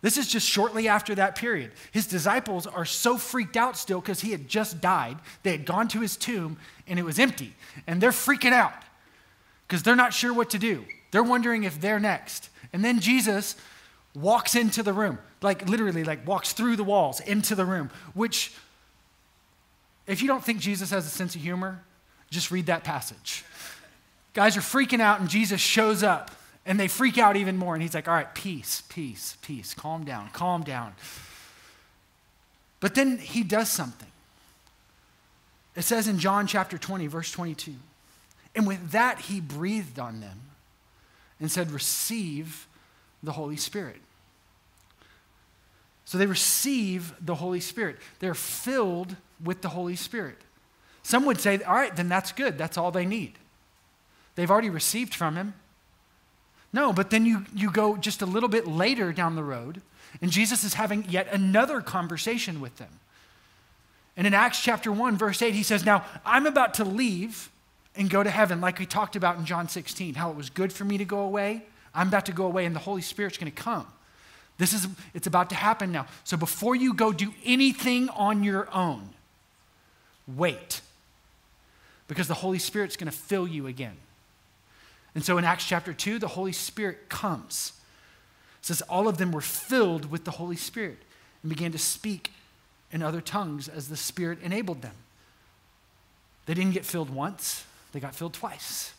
This 0.03 0.19
is 0.19 0.29
just 0.29 0.49
shortly 0.49 0.89
after 0.89 1.15
that 1.15 1.37
period. 1.37 1.71
His 1.93 2.07
disciples 2.07 2.67
are 2.67 2.85
so 2.85 3.17
freaked 3.17 3.57
out 3.57 3.77
still 3.77 4.01
because 4.01 4.21
he 4.21 4.33
had 4.33 4.49
just 4.49 4.81
died. 4.81 5.17
They 5.45 5.53
had 5.53 5.65
gone 5.65 5.89
to 5.89 6.01
his 6.01 6.17
tomb 6.17 6.59
and 6.89 6.99
it 6.99 7.05
was 7.05 7.21
empty. 7.21 7.55
And 7.87 8.01
they're 8.01 8.11
freaking 8.11 8.53
out 8.53 8.75
because 9.67 9.85
they're 9.85 9.97
not 9.97 10.13
sure 10.13 10.35
what 10.35 10.51
to 10.51 10.59
do. 10.59 10.85
They're 11.13 11.23
wondering 11.23 11.63
if 11.63 11.81
they're 11.81 12.01
next. 12.01 12.49
And 12.73 12.85
then 12.85 12.99
Jesus 12.99 13.55
walks 14.15 14.57
into 14.57 14.83
the 14.83 14.93
room, 14.93 15.19
like 15.41 15.69
literally, 15.69 16.03
like 16.05 16.27
walks 16.27 16.53
through 16.53 16.77
the 16.77 16.85
walls 16.85 17.21
into 17.21 17.55
the 17.55 17.65
room, 17.65 17.91
which, 18.15 18.53
if 20.07 20.21
you 20.21 20.29
don't 20.29 20.43
think 20.43 20.59
Jesus 20.59 20.91
has 20.91 21.07
a 21.07 21.11
sense 21.11 21.35
of 21.37 21.41
humor, 21.41 21.83
just 22.31 22.51
read 22.51 22.67
that 22.67 22.83
passage. 22.83 23.45
Guys 24.35 24.57
are 24.57 24.63
freaking 24.63 25.01
out, 25.01 25.21
and 25.21 25.29
Jesus 25.29 25.61
shows 25.61 26.03
up, 26.03 26.31
and 26.65 26.81
they 26.81 26.89
freak 26.89 27.19
out 27.19 27.37
even 27.37 27.59
more. 27.59 27.75
And 27.75 27.83
he's 27.83 27.95
like, 27.95 28.09
All 28.09 28.15
right, 28.15 28.35
peace, 28.35 28.83
peace, 28.89 29.37
peace, 29.43 29.75
calm 29.75 30.05
down, 30.05 30.31
calm 30.31 30.63
down. 30.63 30.95
But 32.81 32.95
then 32.95 33.19
he 33.19 33.43
does 33.43 33.69
something. 33.69 34.09
It 35.77 35.83
says 35.83 36.09
in 36.09 36.19
John 36.19 36.47
chapter 36.47 36.79
20, 36.79 37.07
verse 37.07 37.31
22, 37.31 37.75
and 38.55 38.67
with 38.67 38.91
that 38.91 39.21
he 39.21 39.41
breathed 39.41 39.99
on 39.99 40.21
them 40.21 40.41
and 41.43 41.51
said, 41.51 41.71
Receive 41.71 42.67
the 43.23 43.33
Holy 43.33 43.57
Spirit. 43.57 44.01
So 46.07 46.17
they 46.17 46.27
receive 46.27 47.13
the 47.21 47.35
Holy 47.35 47.61
Spirit. 47.61 47.99
They're 48.21 48.35
filled 48.35 49.17
with 49.45 49.61
the 49.61 49.69
Holy 49.69 49.97
Spirit. 49.97 50.39
Some 51.03 51.27
would 51.27 51.41
say, 51.41 51.63
All 51.63 51.75
right, 51.75 51.95
then 51.95 52.09
that's 52.09 52.33
good. 52.33 52.57
That's 52.57 52.79
all 52.79 52.91
they 52.91 53.05
need. 53.05 53.33
They've 54.37 54.51
already 54.51 54.71
received 54.71 55.15
from 55.15 55.37
Him. 55.37 55.55
No, 56.73 56.93
but 56.93 57.11
then 57.11 57.27
you, 57.27 57.45
you 57.55 57.71
go 57.71 57.97
just 57.97 58.23
a 58.23 58.27
little 58.27 58.49
bit 58.49 58.67
later 58.67 59.13
down 59.13 59.35
the 59.35 59.45
road, 59.45 59.83
and 60.23 60.31
Jesus 60.31 60.65
is 60.65 60.75
having 60.75 61.05
yet 61.09 61.29
another 61.31 61.83
conversation 61.83 62.61
with 62.61 62.77
them. 62.77 63.01
And 64.17 64.27
in 64.27 64.33
Acts 64.33 64.63
chapter 64.63 64.93
1, 64.93 65.17
verse 65.19 65.43
8, 65.43 65.55
he 65.55 65.63
says, 65.63 65.85
Now 65.85 66.05
I'm 66.25 66.47
about 66.47 66.75
to 66.75 66.85
leave 66.85 67.51
and 67.97 68.09
go 68.09 68.23
to 68.23 68.31
heaven, 68.31 68.61
like 68.61 68.79
we 68.79 68.87
talked 68.87 69.17
about 69.17 69.37
in 69.37 69.45
John 69.45 69.69
16, 69.69 70.15
how 70.15 70.31
it 70.31 70.37
was 70.37 70.51
good 70.51 70.73
for 70.73 70.85
me 70.85 70.99
to 70.99 71.05
go 71.05 71.21
away. 71.21 71.65
I'm 71.95 72.09
about 72.09 72.27
to 72.27 72.33
go 72.33 72.47
away, 72.47 72.65
and 72.65 72.75
the 72.75 72.81
Holy 72.81 73.03
Spirit's 73.03 73.37
going 73.37 73.53
to 73.53 73.63
come. 73.63 73.87
This 74.59 74.73
is, 74.73 74.87
it's 75.15 75.27
about 75.27 75.51
to 75.51 75.57
happen 75.57 75.93
now. 75.93 76.07
So 76.25 76.37
before 76.37 76.75
you 76.75 76.95
go 76.95 77.13
do 77.13 77.33
anything 77.45 78.09
on 78.11 78.45
your 78.45 78.69
own, 78.75 79.11
wait. 80.27 80.81
Because 82.09 82.29
the 82.29 82.35
Holy 82.35 82.59
Spirit's 82.59 82.97
going 82.97 83.11
to 83.11 83.17
fill 83.17 83.47
you 83.47 83.67
again. 83.67 83.97
And 85.15 85.25
so 85.25 85.37
in 85.37 85.45
Acts 85.45 85.67
chapter 85.67 85.93
2, 85.93 86.19
the 86.19 86.29
Holy 86.29 86.53
Spirit 86.53 87.09
comes. 87.09 87.73
It 88.61 88.67
says 88.67 88.83
all 88.83 89.09
of 89.09 89.19
them 89.19 89.33
were 89.33 89.41
filled 89.41 90.11
with 90.11 90.25
the 90.25 90.31
Holy 90.33 90.57
Spirit 90.57 90.99
and 91.43 91.51
began 91.51 91.73
to 91.73 91.79
speak 91.79 92.31
in 92.91 93.03
other 93.03 93.21
tongues 93.21 93.69
as 93.69 93.89
the 93.89 93.97
Spirit 93.97 94.39
enabled 94.43 94.83
them. 94.83 94.95
They 96.47 96.55
didn't 96.55 96.73
get 96.73 96.85
filled 96.85 97.11
once, 97.11 97.65
they 97.93 98.01
got 98.01 98.15
filled 98.15 98.35
twice. 98.35 98.93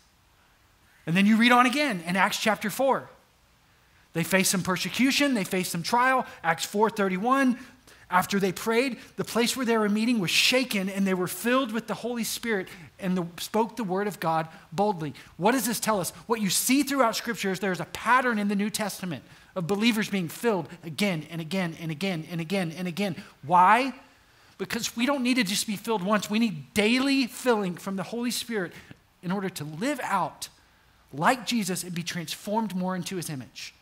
And 1.05 1.17
then 1.17 1.25
you 1.25 1.37
read 1.37 1.51
on 1.51 1.65
again 1.65 2.01
in 2.07 2.15
Acts 2.15 2.39
chapter 2.39 2.69
4. 2.69 3.09
They 4.13 4.23
faced 4.23 4.51
some 4.51 4.61
persecution, 4.61 5.33
they 5.33 5.43
faced 5.43 5.71
some 5.71 5.83
trial. 5.83 6.25
Acts 6.43 6.65
4:31, 6.65 7.57
after 8.09 8.39
they 8.39 8.51
prayed, 8.51 8.97
the 9.15 9.23
place 9.23 9.57
where 9.57 9.65
they 9.65 9.75
were 9.75 9.89
meeting 9.89 10.19
was 10.19 10.29
shaken 10.29 10.87
and 10.87 11.05
they 11.05 11.15
were 11.15 11.27
filled 11.27 11.71
with 11.71 11.87
the 11.87 11.95
Holy 11.95 12.23
Spirit 12.23 12.67
and 12.99 13.17
the, 13.17 13.25
spoke 13.41 13.75
the 13.75 13.83
word 13.83 14.07
of 14.07 14.19
God 14.19 14.47
boldly. 14.71 15.15
What 15.37 15.53
does 15.53 15.65
this 15.65 15.79
tell 15.79 15.99
us? 15.99 16.11
What 16.27 16.39
you 16.39 16.51
see 16.51 16.83
throughout 16.83 17.15
Scripture 17.15 17.51
is 17.51 17.59
there's 17.59 17.79
a 17.79 17.85
pattern 17.85 18.37
in 18.37 18.49
the 18.49 18.55
New 18.55 18.69
Testament 18.69 19.23
of 19.55 19.65
believers 19.65 20.09
being 20.09 20.27
filled 20.27 20.69
again 20.83 21.25
and 21.31 21.41
again 21.41 21.75
and 21.81 21.89
again 21.89 22.27
and 22.29 22.39
again 22.39 22.71
and 22.77 22.87
again. 22.87 23.15
Why? 23.41 23.95
Because 24.57 24.95
we 24.95 25.05
don't 25.05 25.23
need 25.23 25.35
to 25.35 25.43
just 25.43 25.67
be 25.67 25.75
filled 25.75 26.03
once. 26.03 26.29
We 26.29 26.39
need 26.39 26.73
daily 26.73 27.27
filling 27.27 27.75
from 27.75 27.95
the 27.95 28.03
Holy 28.03 28.31
Spirit 28.31 28.71
in 29.21 29.31
order 29.31 29.49
to 29.49 29.63
live 29.63 29.99
out 30.03 30.49
like 31.11 31.45
Jesus 31.45 31.83
and 31.83 31.93
be 31.93 32.03
transformed 32.03 32.75
more 32.75 32.95
into 32.95 33.15
his 33.15 33.29
image. 33.29 33.73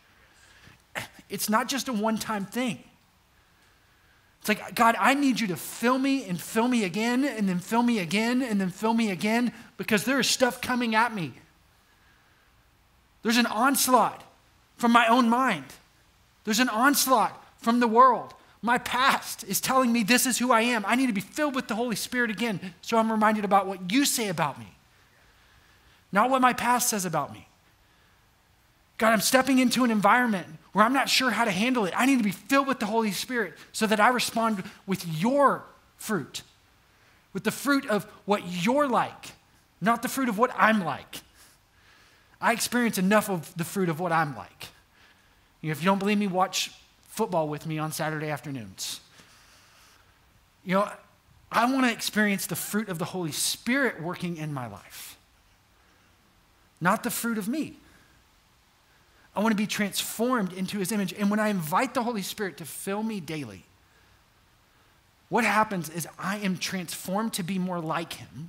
It's 1.28 1.48
not 1.48 1.68
just 1.68 1.88
a 1.88 1.92
one 1.92 2.18
time 2.18 2.44
thing. 2.44 2.82
It's 4.40 4.48
like, 4.48 4.74
God, 4.74 4.96
I 4.98 5.14
need 5.14 5.38
you 5.38 5.46
to 5.48 5.56
fill 5.56 5.98
me 5.98 6.24
and 6.24 6.40
fill 6.40 6.66
me 6.66 6.82
again, 6.82 7.24
and 7.24 7.48
then 7.48 7.60
fill 7.60 7.84
me 7.84 8.00
again, 8.00 8.42
and 8.42 8.60
then 8.60 8.70
fill 8.70 8.92
me 8.92 9.10
again, 9.10 9.52
because 9.76 10.04
there 10.04 10.18
is 10.18 10.28
stuff 10.28 10.60
coming 10.60 10.96
at 10.96 11.14
me. 11.14 11.32
There's 13.22 13.36
an 13.36 13.46
onslaught 13.46 14.24
from 14.76 14.90
my 14.90 15.06
own 15.06 15.28
mind, 15.28 15.66
there's 16.44 16.58
an 16.58 16.68
onslaught 16.68 17.40
from 17.58 17.78
the 17.78 17.86
world. 17.86 18.34
My 18.62 18.78
past 18.78 19.42
is 19.44 19.60
telling 19.60 19.92
me 19.92 20.04
this 20.04 20.24
is 20.24 20.38
who 20.38 20.52
I 20.52 20.62
am. 20.62 20.84
I 20.86 20.94
need 20.94 21.08
to 21.08 21.12
be 21.12 21.20
filled 21.20 21.56
with 21.56 21.66
the 21.66 21.74
Holy 21.74 21.96
Spirit 21.96 22.30
again 22.30 22.74
so 22.80 22.96
I'm 22.96 23.10
reminded 23.10 23.44
about 23.44 23.66
what 23.66 23.90
you 23.90 24.04
say 24.04 24.28
about 24.28 24.58
me, 24.58 24.72
not 26.12 26.30
what 26.30 26.40
my 26.40 26.52
past 26.52 26.88
says 26.88 27.04
about 27.04 27.32
me. 27.32 27.48
God, 28.98 29.12
I'm 29.12 29.20
stepping 29.20 29.58
into 29.58 29.82
an 29.82 29.90
environment 29.90 30.46
where 30.72 30.84
I'm 30.84 30.92
not 30.92 31.08
sure 31.08 31.32
how 31.32 31.44
to 31.44 31.50
handle 31.50 31.86
it. 31.86 31.94
I 31.96 32.06
need 32.06 32.18
to 32.18 32.24
be 32.24 32.30
filled 32.30 32.68
with 32.68 32.78
the 32.78 32.86
Holy 32.86 33.10
Spirit 33.10 33.54
so 33.72 33.84
that 33.88 33.98
I 33.98 34.08
respond 34.10 34.62
with 34.86 35.04
your 35.08 35.64
fruit, 35.96 36.42
with 37.32 37.42
the 37.42 37.50
fruit 37.50 37.84
of 37.90 38.04
what 38.26 38.42
you're 38.46 38.86
like, 38.86 39.32
not 39.80 40.02
the 40.02 40.08
fruit 40.08 40.28
of 40.28 40.38
what 40.38 40.52
I'm 40.56 40.84
like. 40.84 41.16
I 42.40 42.52
experience 42.52 42.96
enough 42.96 43.28
of 43.28 43.52
the 43.56 43.64
fruit 43.64 43.88
of 43.88 43.98
what 43.98 44.12
I'm 44.12 44.36
like. 44.36 44.68
You 45.62 45.68
know, 45.68 45.72
if 45.72 45.80
you 45.80 45.86
don't 45.86 45.98
believe 45.98 46.18
me, 46.18 46.28
watch 46.28 46.70
football 47.12 47.46
with 47.46 47.66
me 47.66 47.78
on 47.78 47.92
Saturday 47.92 48.30
afternoons. 48.30 49.00
You 50.64 50.76
know, 50.76 50.90
I 51.50 51.70
want 51.70 51.84
to 51.84 51.92
experience 51.92 52.46
the 52.46 52.56
fruit 52.56 52.88
of 52.88 52.98
the 52.98 53.04
Holy 53.04 53.32
Spirit 53.32 54.02
working 54.02 54.38
in 54.38 54.54
my 54.54 54.66
life, 54.66 55.18
not 56.80 57.02
the 57.02 57.10
fruit 57.10 57.36
of 57.36 57.48
me. 57.48 57.76
I 59.36 59.40
want 59.40 59.52
to 59.52 59.56
be 59.56 59.66
transformed 59.66 60.54
into 60.54 60.78
his 60.78 60.90
image. 60.90 61.12
And 61.12 61.30
when 61.30 61.38
I 61.38 61.48
invite 61.48 61.92
the 61.92 62.02
Holy 62.02 62.22
Spirit 62.22 62.56
to 62.56 62.64
fill 62.64 63.02
me 63.02 63.20
daily, 63.20 63.64
what 65.28 65.44
happens 65.44 65.90
is 65.90 66.08
I 66.18 66.38
am 66.38 66.56
transformed 66.56 67.34
to 67.34 67.42
be 67.42 67.58
more 67.58 67.80
like 67.80 68.14
him. 68.14 68.48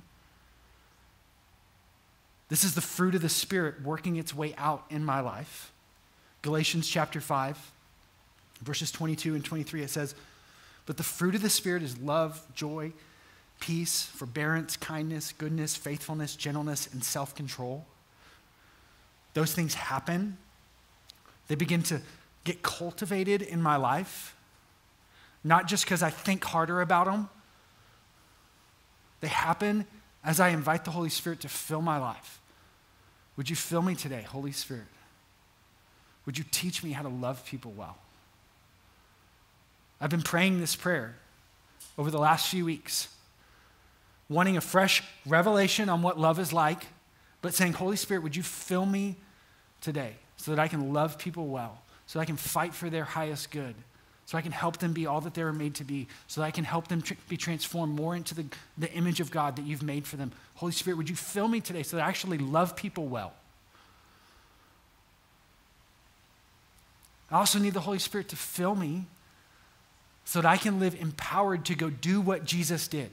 This 2.48 2.64
is 2.64 2.74
the 2.74 2.80
fruit 2.80 3.14
of 3.14 3.20
the 3.20 3.28
Spirit 3.28 3.82
working 3.82 4.16
its 4.16 4.34
way 4.34 4.54
out 4.56 4.84
in 4.88 5.04
my 5.04 5.20
life. 5.20 5.70
Galatians 6.40 6.88
chapter 6.88 7.20
5, 7.20 7.72
verses 8.62 8.90
22 8.90 9.34
and 9.34 9.44
23, 9.44 9.82
it 9.82 9.90
says, 9.90 10.14
But 10.86 10.96
the 10.96 11.02
fruit 11.02 11.34
of 11.34 11.42
the 11.42 11.50
Spirit 11.50 11.82
is 11.82 11.98
love, 11.98 12.42
joy, 12.54 12.92
peace, 13.60 14.04
forbearance, 14.04 14.76
kindness, 14.76 15.32
goodness, 15.32 15.76
faithfulness, 15.76 16.36
gentleness, 16.36 16.88
and 16.92 17.02
self 17.02 17.34
control. 17.34 17.86
Those 19.34 19.52
things 19.52 19.74
happen 19.74 20.38
they 21.48 21.54
begin 21.54 21.82
to 21.84 22.00
get 22.44 22.62
cultivated 22.62 23.42
in 23.42 23.62
my 23.62 23.76
life, 23.76 24.36
not 25.42 25.66
just 25.66 25.84
because 25.84 26.02
I 26.02 26.10
think 26.10 26.44
harder 26.44 26.80
about 26.80 27.06
them. 27.06 27.28
They 29.20 29.28
happen 29.28 29.86
as 30.22 30.40
I 30.40 30.48
invite 30.48 30.84
the 30.84 30.90
Holy 30.90 31.10
Spirit 31.10 31.40
to 31.40 31.48
fill 31.48 31.82
my 31.82 31.98
life. 31.98 32.40
Would 33.36 33.50
you 33.50 33.56
fill 33.56 33.82
me 33.82 33.94
today, 33.94 34.22
Holy 34.22 34.52
Spirit? 34.52 34.86
Would 36.26 36.38
you 36.38 36.44
teach 36.50 36.82
me 36.82 36.92
how 36.92 37.02
to 37.02 37.08
love 37.08 37.44
people 37.44 37.72
well? 37.76 37.98
I've 40.04 40.10
been 40.10 40.22
praying 40.22 40.60
this 40.60 40.76
prayer 40.76 41.16
over 41.98 42.12
the 42.12 42.18
last 42.18 42.48
few 42.48 42.64
weeks, 42.64 43.08
wanting 44.28 44.56
a 44.56 44.60
fresh 44.60 45.02
revelation 45.26 45.88
on 45.88 46.02
what 46.02 46.20
love 46.20 46.38
is 46.38 46.52
like, 46.52 46.86
but 47.42 47.54
saying, 47.54 47.72
Holy 47.72 47.96
Spirit, 47.96 48.22
would 48.22 48.36
you 48.36 48.44
fill 48.44 48.86
me 48.86 49.16
today? 49.80 50.14
so 50.44 50.54
that 50.54 50.60
I 50.60 50.68
can 50.68 50.92
love 50.92 51.16
people 51.16 51.46
well, 51.46 51.80
so 52.06 52.18
that 52.18 52.24
I 52.24 52.26
can 52.26 52.36
fight 52.36 52.74
for 52.74 52.90
their 52.90 53.04
highest 53.04 53.50
good, 53.50 53.74
so 54.26 54.36
I 54.36 54.42
can 54.42 54.52
help 54.52 54.76
them 54.76 54.92
be 54.92 55.06
all 55.06 55.22
that 55.22 55.32
they 55.32 55.42
were 55.42 55.54
made 55.54 55.74
to 55.76 55.84
be, 55.84 56.06
so 56.26 56.42
that 56.42 56.46
I 56.46 56.50
can 56.50 56.64
help 56.64 56.88
them 56.88 57.00
tr- 57.00 57.14
be 57.30 57.38
transformed 57.38 57.94
more 57.94 58.14
into 58.14 58.34
the, 58.34 58.44
the 58.76 58.92
image 58.92 59.20
of 59.20 59.30
God 59.30 59.56
that 59.56 59.64
you've 59.64 59.82
made 59.82 60.06
for 60.06 60.16
them. 60.16 60.32
Holy 60.56 60.72
Spirit, 60.72 60.98
would 60.98 61.08
you 61.08 61.16
fill 61.16 61.48
me 61.48 61.60
today 61.60 61.82
so 61.82 61.96
that 61.96 62.04
I 62.04 62.08
actually 62.08 62.36
love 62.36 62.76
people 62.76 63.06
well? 63.06 63.32
I 67.30 67.36
also 67.36 67.58
need 67.58 67.72
the 67.72 67.80
Holy 67.80 67.98
Spirit 67.98 68.28
to 68.28 68.36
fill 68.36 68.74
me 68.74 69.06
so 70.24 70.40
that 70.40 70.48
I 70.48 70.56
can 70.56 70.80
live 70.80 71.00
empowered 71.00 71.64
to 71.66 71.74
go 71.74 71.90
do 71.90 72.20
what 72.20 72.44
Jesus 72.44 72.88
did. 72.88 73.10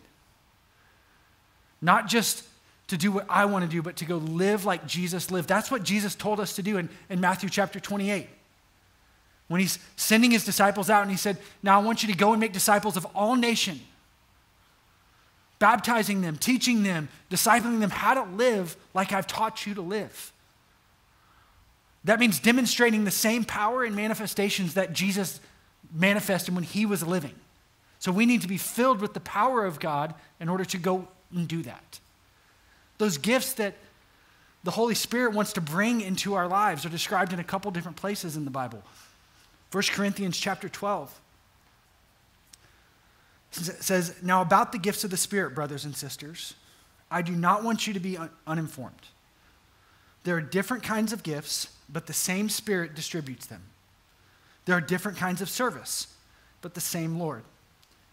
Not 1.82 2.08
just 2.08 2.46
to 2.88 2.98
do 2.98 3.12
what 3.12 3.26
I 3.30 3.46
want 3.46 3.64
to 3.64 3.72
do, 3.72 3.82
but 3.82 3.98
to 3.98 4.06
go 4.06 4.18
live 4.18 4.66
like 4.66 4.86
Jesus 4.86 5.32
lived. 5.32 5.48
That's 5.48 5.72
what 5.72 5.84
Jesus 5.84 6.14
told 6.16 6.40
us 6.40 6.56
to 6.56 6.62
do 6.62 6.78
in, 6.78 6.90
in 7.10 7.20
Matthew 7.20 7.50
chapter 7.50 7.80
28. 7.80 8.28
When 9.48 9.60
he's 9.60 9.80
sending 9.96 10.32
his 10.32 10.46
disciples 10.46 10.90
out 10.90 11.02
and 11.02 11.12
he 11.12 11.18
said, 11.18 11.38
Now 11.62 11.80
I 11.80 11.84
want 11.84 12.04
you 12.04 12.12
to 12.12 12.18
go 12.18 12.32
and 12.32 12.40
make 12.40 12.54
disciples 12.54 12.96
of 12.96 13.06
all 13.16 13.36
nations, 13.36 13.82
baptizing 15.60 16.22
them, 16.22 16.38
teaching 16.38 16.84
them, 16.84 17.10
discipling 17.30 17.82
them 17.82 17.90
how 17.90 18.14
to 18.14 18.24
live 18.36 18.78
like 18.94 19.12
I've 19.12 19.28
taught 19.28 19.66
you 19.66 19.74
to 19.74 19.82
live. 19.82 20.32
That 22.04 22.20
means 22.20 22.40
demonstrating 22.40 23.04
the 23.04 23.12
same 23.12 23.44
power 23.44 23.84
and 23.84 23.96
manifestations 23.96 24.74
that 24.74 24.94
Jesus 24.94 25.40
manifested 25.94 26.56
when 26.56 26.64
he 26.64 26.86
was 26.86 27.06
living. 27.06 27.36
So 28.00 28.12
we 28.12 28.26
need 28.26 28.42
to 28.42 28.48
be 28.48 28.58
filled 28.58 29.00
with 29.00 29.14
the 29.14 29.20
power 29.20 29.66
of 29.66 29.80
God 29.80 30.16
in 30.40 30.50
order 30.50 30.66
to 30.66 30.78
go 30.78 31.08
and 31.34 31.48
do 31.48 31.62
that. 31.64 32.00
Those 32.98 33.18
gifts 33.18 33.54
that 33.54 33.76
the 34.64 34.72
Holy 34.72 34.96
Spirit 34.96 35.34
wants 35.34 35.54
to 35.54 35.62
bring 35.62 36.02
into 36.02 36.34
our 36.34 36.48
lives 36.48 36.86
are 36.86 36.90
described 36.90 37.34
in 37.34 37.40
a 37.40 37.44
couple 37.44 37.72
different 37.72 37.98
places 37.98 38.38
in 38.38 38.46
the 38.46 38.52
Bible. 38.52 38.84
1 39.72 39.84
Corinthians 39.92 40.38
chapter 40.38 40.70
12 40.70 41.20
says, 43.52 44.16
Now 44.22 44.42
about 44.42 44.72
the 44.72 44.78
gifts 44.78 45.04
of 45.04 45.10
the 45.10 45.18
Spirit, 45.18 45.56
brothers 45.56 45.86
and 45.86 45.96
sisters, 45.96 46.56
I 47.10 47.22
do 47.22 47.34
not 47.34 47.64
want 47.64 47.88
you 47.88 47.94
to 47.94 48.00
be 48.00 48.18
un- 48.18 48.30
uninformed. 48.46 49.08
There 50.24 50.36
are 50.36 50.42
different 50.42 50.84
kinds 50.84 51.12
of 51.12 51.24
gifts, 51.24 51.70
but 51.92 52.08
the 52.08 52.14
same 52.14 52.48
Spirit 52.48 52.96
distributes 52.96 53.48
them. 53.48 53.64
There 54.66 54.76
are 54.76 54.82
different 54.82 55.18
kinds 55.18 55.42
of 55.42 55.50
service, 55.50 56.08
but 56.62 56.74
the 56.74 56.82
same 56.82 57.20
Lord. 57.20 57.44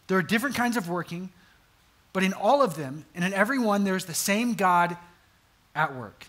There 0.06 0.18
are 0.18 0.22
different 0.22 0.56
kinds 0.56 0.76
of 0.76 0.88
working, 0.88 1.30
but 2.12 2.22
in 2.22 2.32
all 2.32 2.62
of 2.62 2.76
them 2.76 3.04
and 3.14 3.24
in 3.24 3.34
every 3.34 3.58
one, 3.58 3.84
there's 3.84 4.06
the 4.06 4.14
same 4.14 4.54
God 4.54 4.96
at 5.74 5.94
work. 5.94 6.26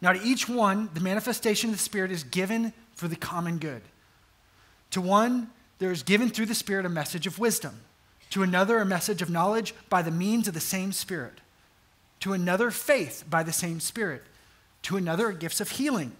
Now, 0.00 0.12
to 0.12 0.22
each 0.22 0.48
one, 0.48 0.88
the 0.94 1.00
manifestation 1.00 1.70
of 1.70 1.76
the 1.76 1.82
Spirit 1.82 2.10
is 2.10 2.24
given 2.24 2.72
for 2.94 3.06
the 3.06 3.16
common 3.16 3.58
good. 3.58 3.82
To 4.92 5.00
one, 5.00 5.50
there 5.78 5.92
is 5.92 6.02
given 6.02 6.30
through 6.30 6.46
the 6.46 6.54
Spirit 6.54 6.86
a 6.86 6.90
message 6.90 7.26
of 7.26 7.38
wisdom. 7.38 7.80
To 8.30 8.42
another, 8.42 8.78
a 8.78 8.86
message 8.86 9.20
of 9.20 9.28
knowledge 9.28 9.74
by 9.90 10.00
the 10.02 10.10
means 10.10 10.48
of 10.48 10.54
the 10.54 10.60
same 10.60 10.92
Spirit. 10.92 11.34
To 12.20 12.32
another, 12.32 12.70
faith 12.70 13.24
by 13.28 13.42
the 13.42 13.52
same 13.52 13.80
Spirit. 13.80 14.22
To 14.82 14.96
another, 14.96 15.32
gifts 15.32 15.60
of 15.60 15.72
healing 15.72 16.12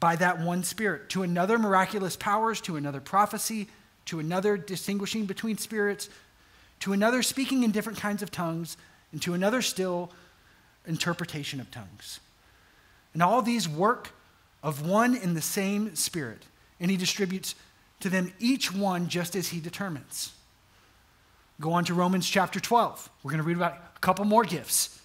by 0.00 0.16
that 0.16 0.40
one 0.40 0.62
Spirit. 0.62 1.08
To 1.10 1.22
another, 1.22 1.58
miraculous 1.58 2.16
powers. 2.16 2.60
To 2.62 2.76
another, 2.76 3.00
prophecy. 3.00 3.68
To 4.06 4.18
another, 4.18 4.56
distinguishing 4.56 5.26
between 5.26 5.58
spirits 5.58 6.08
to 6.80 6.92
another 6.92 7.22
speaking 7.22 7.62
in 7.62 7.70
different 7.70 7.98
kinds 7.98 8.22
of 8.22 8.30
tongues, 8.30 8.76
and 9.12 9.22
to 9.22 9.34
another 9.34 9.62
still 9.62 10.10
interpretation 10.86 11.60
of 11.60 11.70
tongues. 11.70 12.20
And 13.14 13.22
all 13.22 13.40
these 13.40 13.68
work 13.68 14.10
of 14.62 14.86
one 14.86 15.16
in 15.16 15.34
the 15.34 15.40
same 15.40 15.94
Spirit, 15.94 16.42
and 16.80 16.90
He 16.90 16.96
distributes 16.96 17.54
to 18.00 18.10
them 18.10 18.32
each 18.38 18.72
one 18.72 19.08
just 19.08 19.34
as 19.36 19.48
He 19.48 19.60
determines. 19.60 20.32
Go 21.60 21.72
on 21.72 21.84
to 21.86 21.94
Romans 21.94 22.28
chapter 22.28 22.60
12. 22.60 23.08
We're 23.22 23.30
going 23.30 23.42
to 23.42 23.46
read 23.46 23.56
about 23.56 23.78
a 23.96 23.98
couple 24.00 24.24
more 24.26 24.44
gifts. 24.44 25.00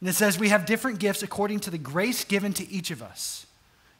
And 0.00 0.08
it 0.08 0.12
says, 0.12 0.38
We 0.38 0.50
have 0.50 0.66
different 0.66 0.98
gifts 0.98 1.22
according 1.22 1.60
to 1.60 1.70
the 1.70 1.78
grace 1.78 2.24
given 2.24 2.52
to 2.54 2.70
each 2.70 2.90
of 2.90 3.02
us. 3.02 3.45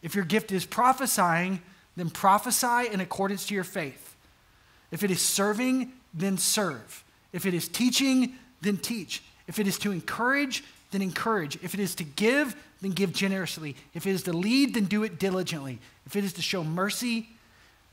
If 0.03 0.15
your 0.15 0.25
gift 0.25 0.53
is 0.53 0.65
prophesying, 0.67 1.61
then 1.97 2.11
prophesy 2.11 2.93
in 2.93 3.01
accordance 3.01 3.47
to 3.47 3.55
your 3.55 3.65
faith. 3.65 4.15
If 4.91 5.03
it 5.03 5.11
is 5.11 5.21
serving, 5.21 5.93
then 6.15 6.39
serve. 6.39 7.05
If 7.33 7.47
it 7.47 7.55
is 7.55 7.69
teaching, 7.69 8.35
then 8.61 8.77
teach. 8.77 9.23
If 9.47 9.59
it 9.59 9.67
is 9.67 9.79
to 9.81 9.93
encourage, 9.93 10.65
then 10.91 11.03
encourage. 11.03 11.57
If 11.63 11.75
it 11.75 11.81
is 11.81 11.95
to 11.97 12.05
give, 12.05 12.57
then 12.81 12.93
give 12.93 13.13
generously. 13.13 13.77
If 13.95 14.07
it 14.07 14.11
is 14.11 14.23
to 14.25 14.33
lead, 14.33 14.75
then 14.75 14.85
do 14.85 15.03
it 15.03 15.19
diligently. 15.19 15.79
If 16.07 16.17
it 16.17 16.25
is 16.25 16.33
to 16.35 16.43
show 16.43 16.63
mercy, 16.63 17.29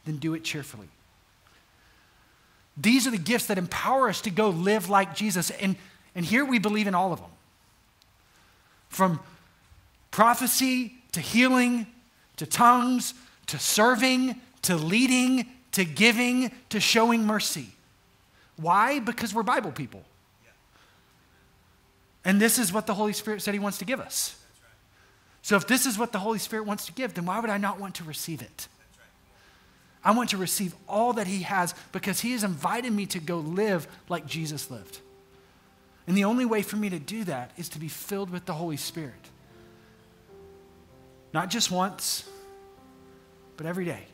then 0.05 0.17
do 0.17 0.33
it 0.33 0.43
cheerfully. 0.43 0.87
These 2.75 3.07
are 3.07 3.11
the 3.11 3.17
gifts 3.17 3.47
that 3.47 3.57
empower 3.57 4.09
us 4.09 4.21
to 4.21 4.29
go 4.29 4.49
live 4.49 4.89
like 4.89 5.15
Jesus. 5.15 5.51
And, 5.51 5.75
and 6.15 6.25
here 6.25 6.43
we 6.43 6.59
believe 6.59 6.87
in 6.87 6.95
all 6.95 7.13
of 7.13 7.19
them 7.19 7.29
from 8.89 9.19
prophecy 10.11 10.95
to 11.13 11.21
healing 11.21 11.87
to 12.37 12.45
tongues 12.45 13.13
to 13.47 13.59
serving 13.59 14.39
to 14.63 14.75
leading 14.75 15.47
to 15.71 15.85
giving 15.85 16.51
to 16.69 16.79
showing 16.79 17.25
mercy. 17.25 17.69
Why? 18.57 18.99
Because 18.99 19.33
we're 19.33 19.43
Bible 19.43 19.71
people. 19.71 20.03
And 22.25 22.39
this 22.39 22.57
is 22.57 22.71
what 22.71 22.87
the 22.87 22.93
Holy 22.93 23.13
Spirit 23.13 23.41
said 23.41 23.53
He 23.53 23.59
wants 23.59 23.79
to 23.79 23.85
give 23.85 23.99
us. 23.99 24.39
So 25.41 25.57
if 25.57 25.67
this 25.67 25.85
is 25.85 25.97
what 25.97 26.13
the 26.13 26.19
Holy 26.19 26.39
Spirit 26.39 26.65
wants 26.65 26.85
to 26.85 26.93
give, 26.93 27.13
then 27.13 27.25
why 27.25 27.39
would 27.39 27.49
I 27.49 27.57
not 27.57 27.79
want 27.79 27.95
to 27.95 28.03
receive 28.03 28.41
it? 28.41 28.67
I 30.05 30.11
want 30.11 30.29
to 30.29 30.37
receive 30.37 30.73
all 30.87 31.13
that 31.13 31.27
He 31.27 31.43
has 31.43 31.73
because 31.91 32.21
He 32.21 32.31
has 32.31 32.43
invited 32.43 32.93
me 32.93 33.05
to 33.07 33.19
go 33.19 33.39
live 33.39 33.87
like 34.09 34.25
Jesus 34.25 34.71
lived. 34.71 34.99
And 36.07 36.17
the 36.17 36.25
only 36.25 36.45
way 36.45 36.61
for 36.61 36.75
me 36.75 36.89
to 36.89 36.99
do 36.99 37.23
that 37.25 37.51
is 37.57 37.69
to 37.69 37.79
be 37.79 37.87
filled 37.87 38.29
with 38.29 38.45
the 38.45 38.53
Holy 38.53 38.77
Spirit. 38.77 39.29
Not 41.33 41.49
just 41.49 41.71
once, 41.71 42.29
but 43.57 43.65
every 43.65 43.85
day. 43.85 44.05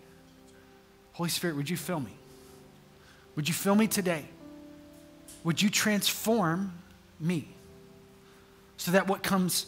Holy 1.13 1.29
Spirit, 1.29 1.57
would 1.57 1.69
you 1.69 1.75
fill 1.77 1.99
me? 1.99 2.13
Would 3.35 3.47
you 3.47 3.53
fill 3.53 3.75
me 3.75 3.87
today? 3.87 4.25
Would 5.43 5.61
you 5.61 5.69
transform 5.69 6.73
me 7.19 7.47
so 8.77 8.91
that 8.91 9.07
what 9.07 9.21
comes 9.21 9.65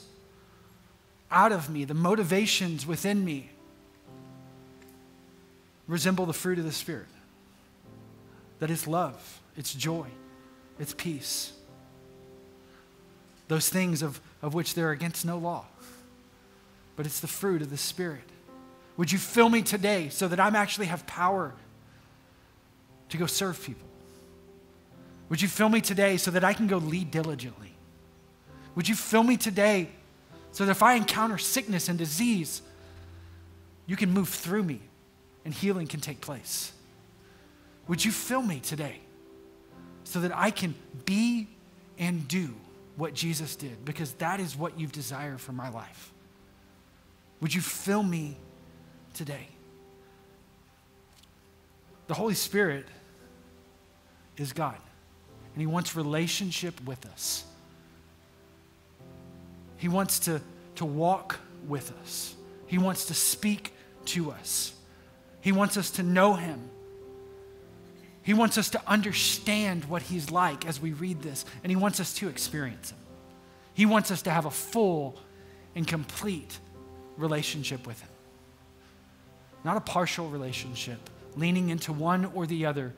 out 1.29 1.51
of 1.51 1.69
me, 1.69 1.83
the 1.85 1.93
motivations 1.93 2.85
within 2.85 3.23
me, 3.23 3.49
resemble 5.87 6.25
the 6.25 6.33
fruit 6.33 6.57
of 6.57 6.65
the 6.65 6.71
Spirit? 6.71 7.07
That 8.59 8.69
it's 8.69 8.87
love, 8.87 9.41
it's 9.57 9.73
joy, 9.73 10.07
it's 10.79 10.93
peace, 10.93 11.51
those 13.47 13.67
things 13.67 14.01
of, 14.01 14.21
of 14.41 14.53
which 14.53 14.73
they're 14.73 14.91
against 14.91 15.25
no 15.25 15.37
law. 15.37 15.65
But 16.95 17.05
it's 17.05 17.19
the 17.19 17.27
fruit 17.27 17.61
of 17.61 17.69
the 17.69 17.77
Spirit. 17.77 18.23
Would 18.97 19.11
you 19.11 19.17
fill 19.17 19.49
me 19.49 19.61
today 19.61 20.09
so 20.09 20.27
that 20.27 20.39
I'm 20.39 20.55
actually 20.55 20.87
have 20.87 21.05
power 21.07 21.53
to 23.09 23.17
go 23.17 23.25
serve 23.25 23.61
people? 23.63 23.87
Would 25.29 25.41
you 25.41 25.47
fill 25.47 25.69
me 25.69 25.81
today 25.81 26.17
so 26.17 26.31
that 26.31 26.43
I 26.43 26.53
can 26.53 26.67
go 26.67 26.77
lead 26.77 27.11
diligently? 27.11 27.73
Would 28.75 28.87
you 28.87 28.95
fill 28.95 29.23
me 29.23 29.37
today 29.37 29.89
so 30.51 30.65
that 30.65 30.71
if 30.71 30.83
I 30.83 30.95
encounter 30.95 31.37
sickness 31.37 31.87
and 31.87 31.97
disease, 31.97 32.61
you 33.85 33.95
can 33.95 34.11
move 34.11 34.29
through 34.29 34.63
me 34.63 34.81
and 35.45 35.53
healing 35.53 35.87
can 35.87 36.01
take 36.01 36.21
place? 36.21 36.73
Would 37.87 38.03
you 38.03 38.11
fill 38.11 38.41
me 38.41 38.59
today 38.59 38.99
so 40.03 40.19
that 40.19 40.35
I 40.35 40.51
can 40.51 40.75
be 41.05 41.47
and 41.97 42.27
do 42.27 42.53
what 42.97 43.13
Jesus 43.13 43.55
did 43.55 43.85
because 43.85 44.13
that 44.13 44.39
is 44.39 44.57
what 44.57 44.77
you've 44.79 44.91
desired 44.91 45.39
for 45.39 45.53
my 45.53 45.69
life. 45.69 46.11
Would 47.41 47.53
you 47.53 47.61
fill 47.61 48.03
me 48.03 48.37
today? 49.13 49.47
The 52.07 52.13
Holy 52.13 52.35
Spirit 52.35 52.85
is 54.37 54.53
God, 54.53 54.77
and 55.53 55.61
He 55.61 55.65
wants 55.65 55.95
relationship 55.95 56.79
with 56.85 57.05
us. 57.07 57.43
He 59.77 59.87
wants 59.87 60.19
to, 60.19 60.41
to 60.75 60.85
walk 60.85 61.39
with 61.67 61.91
us, 62.01 62.35
He 62.67 62.77
wants 62.77 63.05
to 63.05 63.13
speak 63.13 63.73
to 64.05 64.31
us, 64.31 64.73
He 65.41 65.51
wants 65.51 65.77
us 65.77 65.91
to 65.91 66.03
know 66.03 66.33
Him. 66.33 66.69
He 68.23 68.35
wants 68.35 68.59
us 68.59 68.69
to 68.69 68.81
understand 68.85 69.85
what 69.85 70.03
He's 70.03 70.29
like 70.29 70.67
as 70.67 70.79
we 70.79 70.93
read 70.93 71.23
this, 71.23 71.43
and 71.63 71.71
He 71.71 71.75
wants 71.75 71.99
us 71.99 72.13
to 72.15 72.29
experience 72.29 72.91
Him. 72.91 72.99
He 73.73 73.87
wants 73.87 74.11
us 74.11 74.21
to 74.23 74.29
have 74.29 74.45
a 74.45 74.51
full 74.51 75.17
and 75.73 75.87
complete 75.87 76.59
relationship 77.17 77.85
with 77.85 77.99
Him, 78.01 78.09
not 79.63 79.77
a 79.77 79.81
partial 79.81 80.29
relationship, 80.29 81.09
leaning 81.35 81.69
into 81.69 81.93
one 81.93 82.25
or 82.33 82.45
the 82.45 82.65
other, 82.65 82.93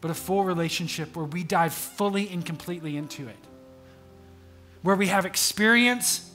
but 0.00 0.10
a 0.10 0.14
full 0.14 0.44
relationship 0.44 1.16
where 1.16 1.24
we 1.24 1.44
dive 1.44 1.72
fully 1.72 2.28
and 2.28 2.44
completely 2.44 2.96
into 2.96 3.28
it, 3.28 3.36
where 4.82 4.96
we 4.96 5.08
have 5.08 5.24
experience. 5.24 6.30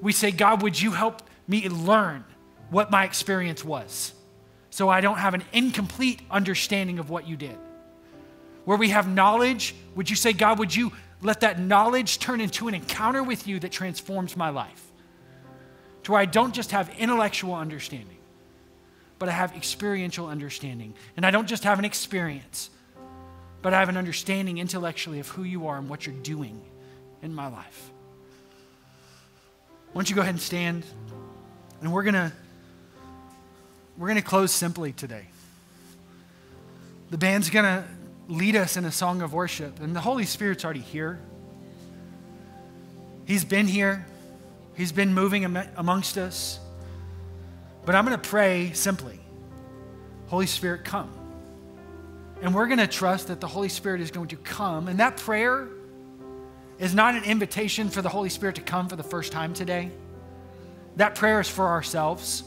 We 0.00 0.12
say, 0.12 0.32
God, 0.32 0.62
would 0.62 0.80
you 0.80 0.90
help 0.90 1.22
me 1.46 1.68
learn 1.68 2.24
what 2.70 2.90
my 2.90 3.04
experience 3.04 3.64
was? 3.64 4.14
so 4.72 4.88
I 4.88 5.02
don't 5.02 5.18
have 5.18 5.34
an 5.34 5.44
incomplete 5.52 6.22
understanding 6.30 6.98
of 6.98 7.10
what 7.10 7.28
you 7.28 7.36
did. 7.36 7.58
Where 8.64 8.78
we 8.78 8.88
have 8.88 9.06
knowledge, 9.06 9.74
would 9.94 10.08
you 10.08 10.16
say, 10.16 10.32
God, 10.32 10.58
would 10.58 10.74
you 10.74 10.92
let 11.20 11.40
that 11.40 11.60
knowledge 11.60 12.18
turn 12.18 12.40
into 12.40 12.68
an 12.68 12.74
encounter 12.74 13.22
with 13.22 13.46
you 13.46 13.60
that 13.60 13.70
transforms 13.70 14.34
my 14.34 14.48
life? 14.48 14.91
To 16.04 16.12
where 16.12 16.20
I 16.20 16.26
don't 16.26 16.54
just 16.54 16.72
have 16.72 16.90
intellectual 16.98 17.54
understanding, 17.54 18.16
but 19.18 19.28
I 19.28 19.32
have 19.32 19.54
experiential 19.56 20.26
understanding. 20.26 20.94
And 21.16 21.24
I 21.24 21.30
don't 21.30 21.46
just 21.46 21.64
have 21.64 21.78
an 21.78 21.84
experience, 21.84 22.70
but 23.62 23.72
I 23.72 23.78
have 23.78 23.88
an 23.88 23.96
understanding 23.96 24.58
intellectually 24.58 25.20
of 25.20 25.28
who 25.28 25.44
you 25.44 25.68
are 25.68 25.78
and 25.78 25.88
what 25.88 26.06
you're 26.06 26.16
doing 26.16 26.60
in 27.22 27.32
my 27.32 27.46
life. 27.46 27.90
Why 29.92 30.00
don't 30.00 30.10
you 30.10 30.16
go 30.16 30.22
ahead 30.22 30.34
and 30.34 30.42
stand? 30.42 30.84
And 31.80 31.92
we're 31.92 32.02
going 32.02 32.14
to 32.14 32.32
we're 33.98 34.08
going 34.08 34.20
to 34.20 34.26
close 34.26 34.50
simply 34.50 34.92
today. 34.92 35.26
The 37.10 37.18
band's 37.18 37.50
going 37.50 37.66
to 37.66 37.84
lead 38.26 38.56
us 38.56 38.78
in 38.78 38.86
a 38.86 38.92
song 38.92 39.20
of 39.20 39.34
worship, 39.34 39.80
and 39.80 39.94
the 39.94 40.00
Holy 40.00 40.24
Spirit's 40.24 40.64
already 40.64 40.80
here. 40.80 41.20
He's 43.26 43.44
been 43.44 43.66
here, 43.66 44.06
He's 44.74 44.92
been 44.92 45.12
moving 45.14 45.44
amongst 45.76 46.16
us. 46.16 46.58
But 47.84 47.94
I'm 47.94 48.04
going 48.06 48.18
to 48.18 48.28
pray 48.28 48.72
simply 48.74 49.18
Holy 50.28 50.46
Spirit, 50.46 50.84
come. 50.84 51.10
And 52.40 52.54
we're 52.54 52.66
going 52.66 52.78
to 52.78 52.86
trust 52.86 53.28
that 53.28 53.40
the 53.40 53.46
Holy 53.46 53.68
Spirit 53.68 54.00
is 54.00 54.10
going 54.10 54.28
to 54.28 54.36
come. 54.36 54.88
And 54.88 54.98
that 54.98 55.18
prayer 55.18 55.68
is 56.78 56.94
not 56.94 57.14
an 57.14 57.24
invitation 57.24 57.90
for 57.90 58.02
the 58.02 58.08
Holy 58.08 58.30
Spirit 58.30 58.56
to 58.56 58.62
come 58.62 58.88
for 58.88 58.96
the 58.96 59.02
first 59.02 59.30
time 59.30 59.52
today. 59.52 59.90
That 60.96 61.14
prayer 61.14 61.38
is 61.40 61.48
for 61.48 61.68
ourselves. 61.68 62.44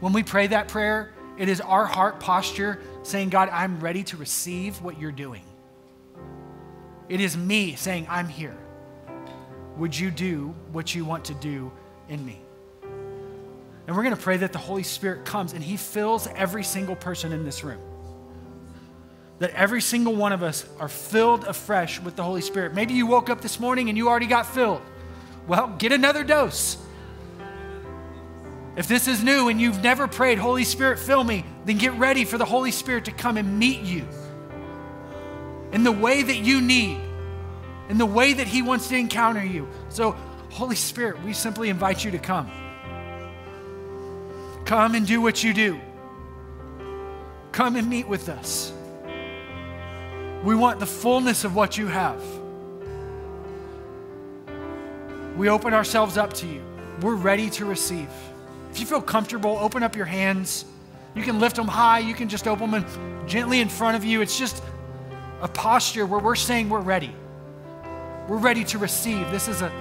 When 0.00 0.12
we 0.12 0.22
pray 0.22 0.48
that 0.48 0.68
prayer, 0.68 1.12
it 1.38 1.48
is 1.48 1.60
our 1.60 1.86
heart 1.86 2.20
posture 2.20 2.80
saying, 3.04 3.30
God, 3.30 3.48
I'm 3.50 3.80
ready 3.80 4.02
to 4.04 4.16
receive 4.16 4.82
what 4.82 5.00
you're 5.00 5.12
doing. 5.12 5.44
It 7.08 7.20
is 7.20 7.36
me 7.36 7.76
saying, 7.76 8.06
I'm 8.10 8.28
here. 8.28 8.58
Would 9.78 9.98
you 9.98 10.10
do 10.10 10.54
what 10.72 10.94
you 10.94 11.04
want 11.04 11.24
to 11.26 11.34
do 11.34 11.72
in 12.08 12.24
me? 12.24 12.40
And 13.86 13.96
we're 13.96 14.02
going 14.02 14.14
to 14.14 14.20
pray 14.20 14.36
that 14.38 14.52
the 14.52 14.58
Holy 14.58 14.82
Spirit 14.82 15.24
comes 15.24 15.54
and 15.54 15.64
he 15.64 15.76
fills 15.76 16.26
every 16.36 16.62
single 16.62 16.96
person 16.96 17.32
in 17.32 17.44
this 17.44 17.64
room. 17.64 17.80
That 19.38 19.50
every 19.52 19.80
single 19.80 20.14
one 20.14 20.32
of 20.32 20.42
us 20.42 20.66
are 20.78 20.88
filled 20.88 21.44
afresh 21.44 22.00
with 22.00 22.16
the 22.16 22.22
Holy 22.22 22.42
Spirit. 22.42 22.74
Maybe 22.74 22.92
you 22.92 23.06
woke 23.06 23.30
up 23.30 23.40
this 23.40 23.58
morning 23.58 23.88
and 23.88 23.96
you 23.96 24.08
already 24.08 24.26
got 24.26 24.46
filled. 24.46 24.82
Well, 25.46 25.74
get 25.78 25.92
another 25.92 26.22
dose. 26.22 26.76
If 28.76 28.88
this 28.88 29.08
is 29.08 29.24
new 29.24 29.48
and 29.48 29.60
you've 29.60 29.82
never 29.82 30.06
prayed, 30.06 30.38
Holy 30.38 30.64
Spirit, 30.64 30.98
fill 30.98 31.24
me, 31.24 31.44
then 31.64 31.78
get 31.78 31.94
ready 31.94 32.24
for 32.24 32.36
the 32.36 32.44
Holy 32.44 32.70
Spirit 32.70 33.06
to 33.06 33.12
come 33.12 33.36
and 33.36 33.58
meet 33.58 33.80
you 33.80 34.06
in 35.72 35.82
the 35.82 35.92
way 35.92 36.22
that 36.22 36.36
you 36.36 36.60
need, 36.60 37.00
in 37.88 37.98
the 37.98 38.06
way 38.06 38.32
that 38.34 38.46
He 38.46 38.62
wants 38.62 38.88
to 38.88 38.96
encounter 38.96 39.44
you. 39.44 39.68
So, 39.88 40.12
Holy 40.50 40.76
Spirit, 40.76 41.22
we 41.22 41.32
simply 41.32 41.68
invite 41.68 42.04
you 42.04 42.10
to 42.12 42.18
come. 42.18 42.50
Come 44.64 44.94
and 44.94 45.06
do 45.06 45.20
what 45.20 45.42
you 45.42 45.54
do. 45.54 45.80
Come 47.52 47.76
and 47.76 47.88
meet 47.88 48.06
with 48.06 48.28
us. 48.28 48.72
We 50.44 50.54
want 50.54 50.78
the 50.78 50.86
fullness 50.86 51.44
of 51.44 51.54
what 51.54 51.76
you 51.76 51.86
have. 51.86 52.22
We 55.36 55.48
open 55.48 55.72
ourselves 55.72 56.16
up 56.16 56.32
to 56.34 56.46
you. 56.46 56.62
We're 57.00 57.14
ready 57.14 57.48
to 57.50 57.64
receive. 57.64 58.10
If 58.70 58.80
you 58.80 58.86
feel 58.86 59.00
comfortable, 59.00 59.56
open 59.58 59.82
up 59.82 59.96
your 59.96 60.06
hands. 60.06 60.64
You 61.14 61.22
can 61.22 61.40
lift 61.40 61.56
them 61.56 61.68
high, 61.68 62.00
you 62.00 62.14
can 62.14 62.28
just 62.28 62.46
open 62.46 62.70
them 62.70 62.84
gently 63.26 63.60
in 63.60 63.68
front 63.68 63.96
of 63.96 64.04
you. 64.04 64.20
It's 64.20 64.38
just 64.38 64.62
a 65.40 65.48
posture 65.48 66.06
where 66.06 66.20
we're 66.20 66.36
saying 66.36 66.68
we're 66.68 66.80
ready. 66.80 67.12
We're 68.28 68.36
ready 68.36 68.62
to 68.64 68.78
receive. 68.78 69.30
This 69.30 69.48
is 69.48 69.62
an 69.62 69.72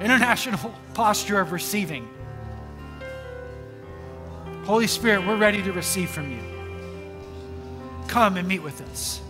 international 0.00 0.74
posture 0.94 1.40
of 1.40 1.52
receiving. 1.52 2.08
Holy 4.64 4.88
Spirit, 4.88 5.24
we're 5.26 5.36
ready 5.36 5.62
to 5.62 5.72
receive 5.72 6.10
from 6.10 6.32
you. 6.32 6.42
Come 8.08 8.36
and 8.36 8.48
meet 8.48 8.62
with 8.62 8.80
us. 8.90 9.20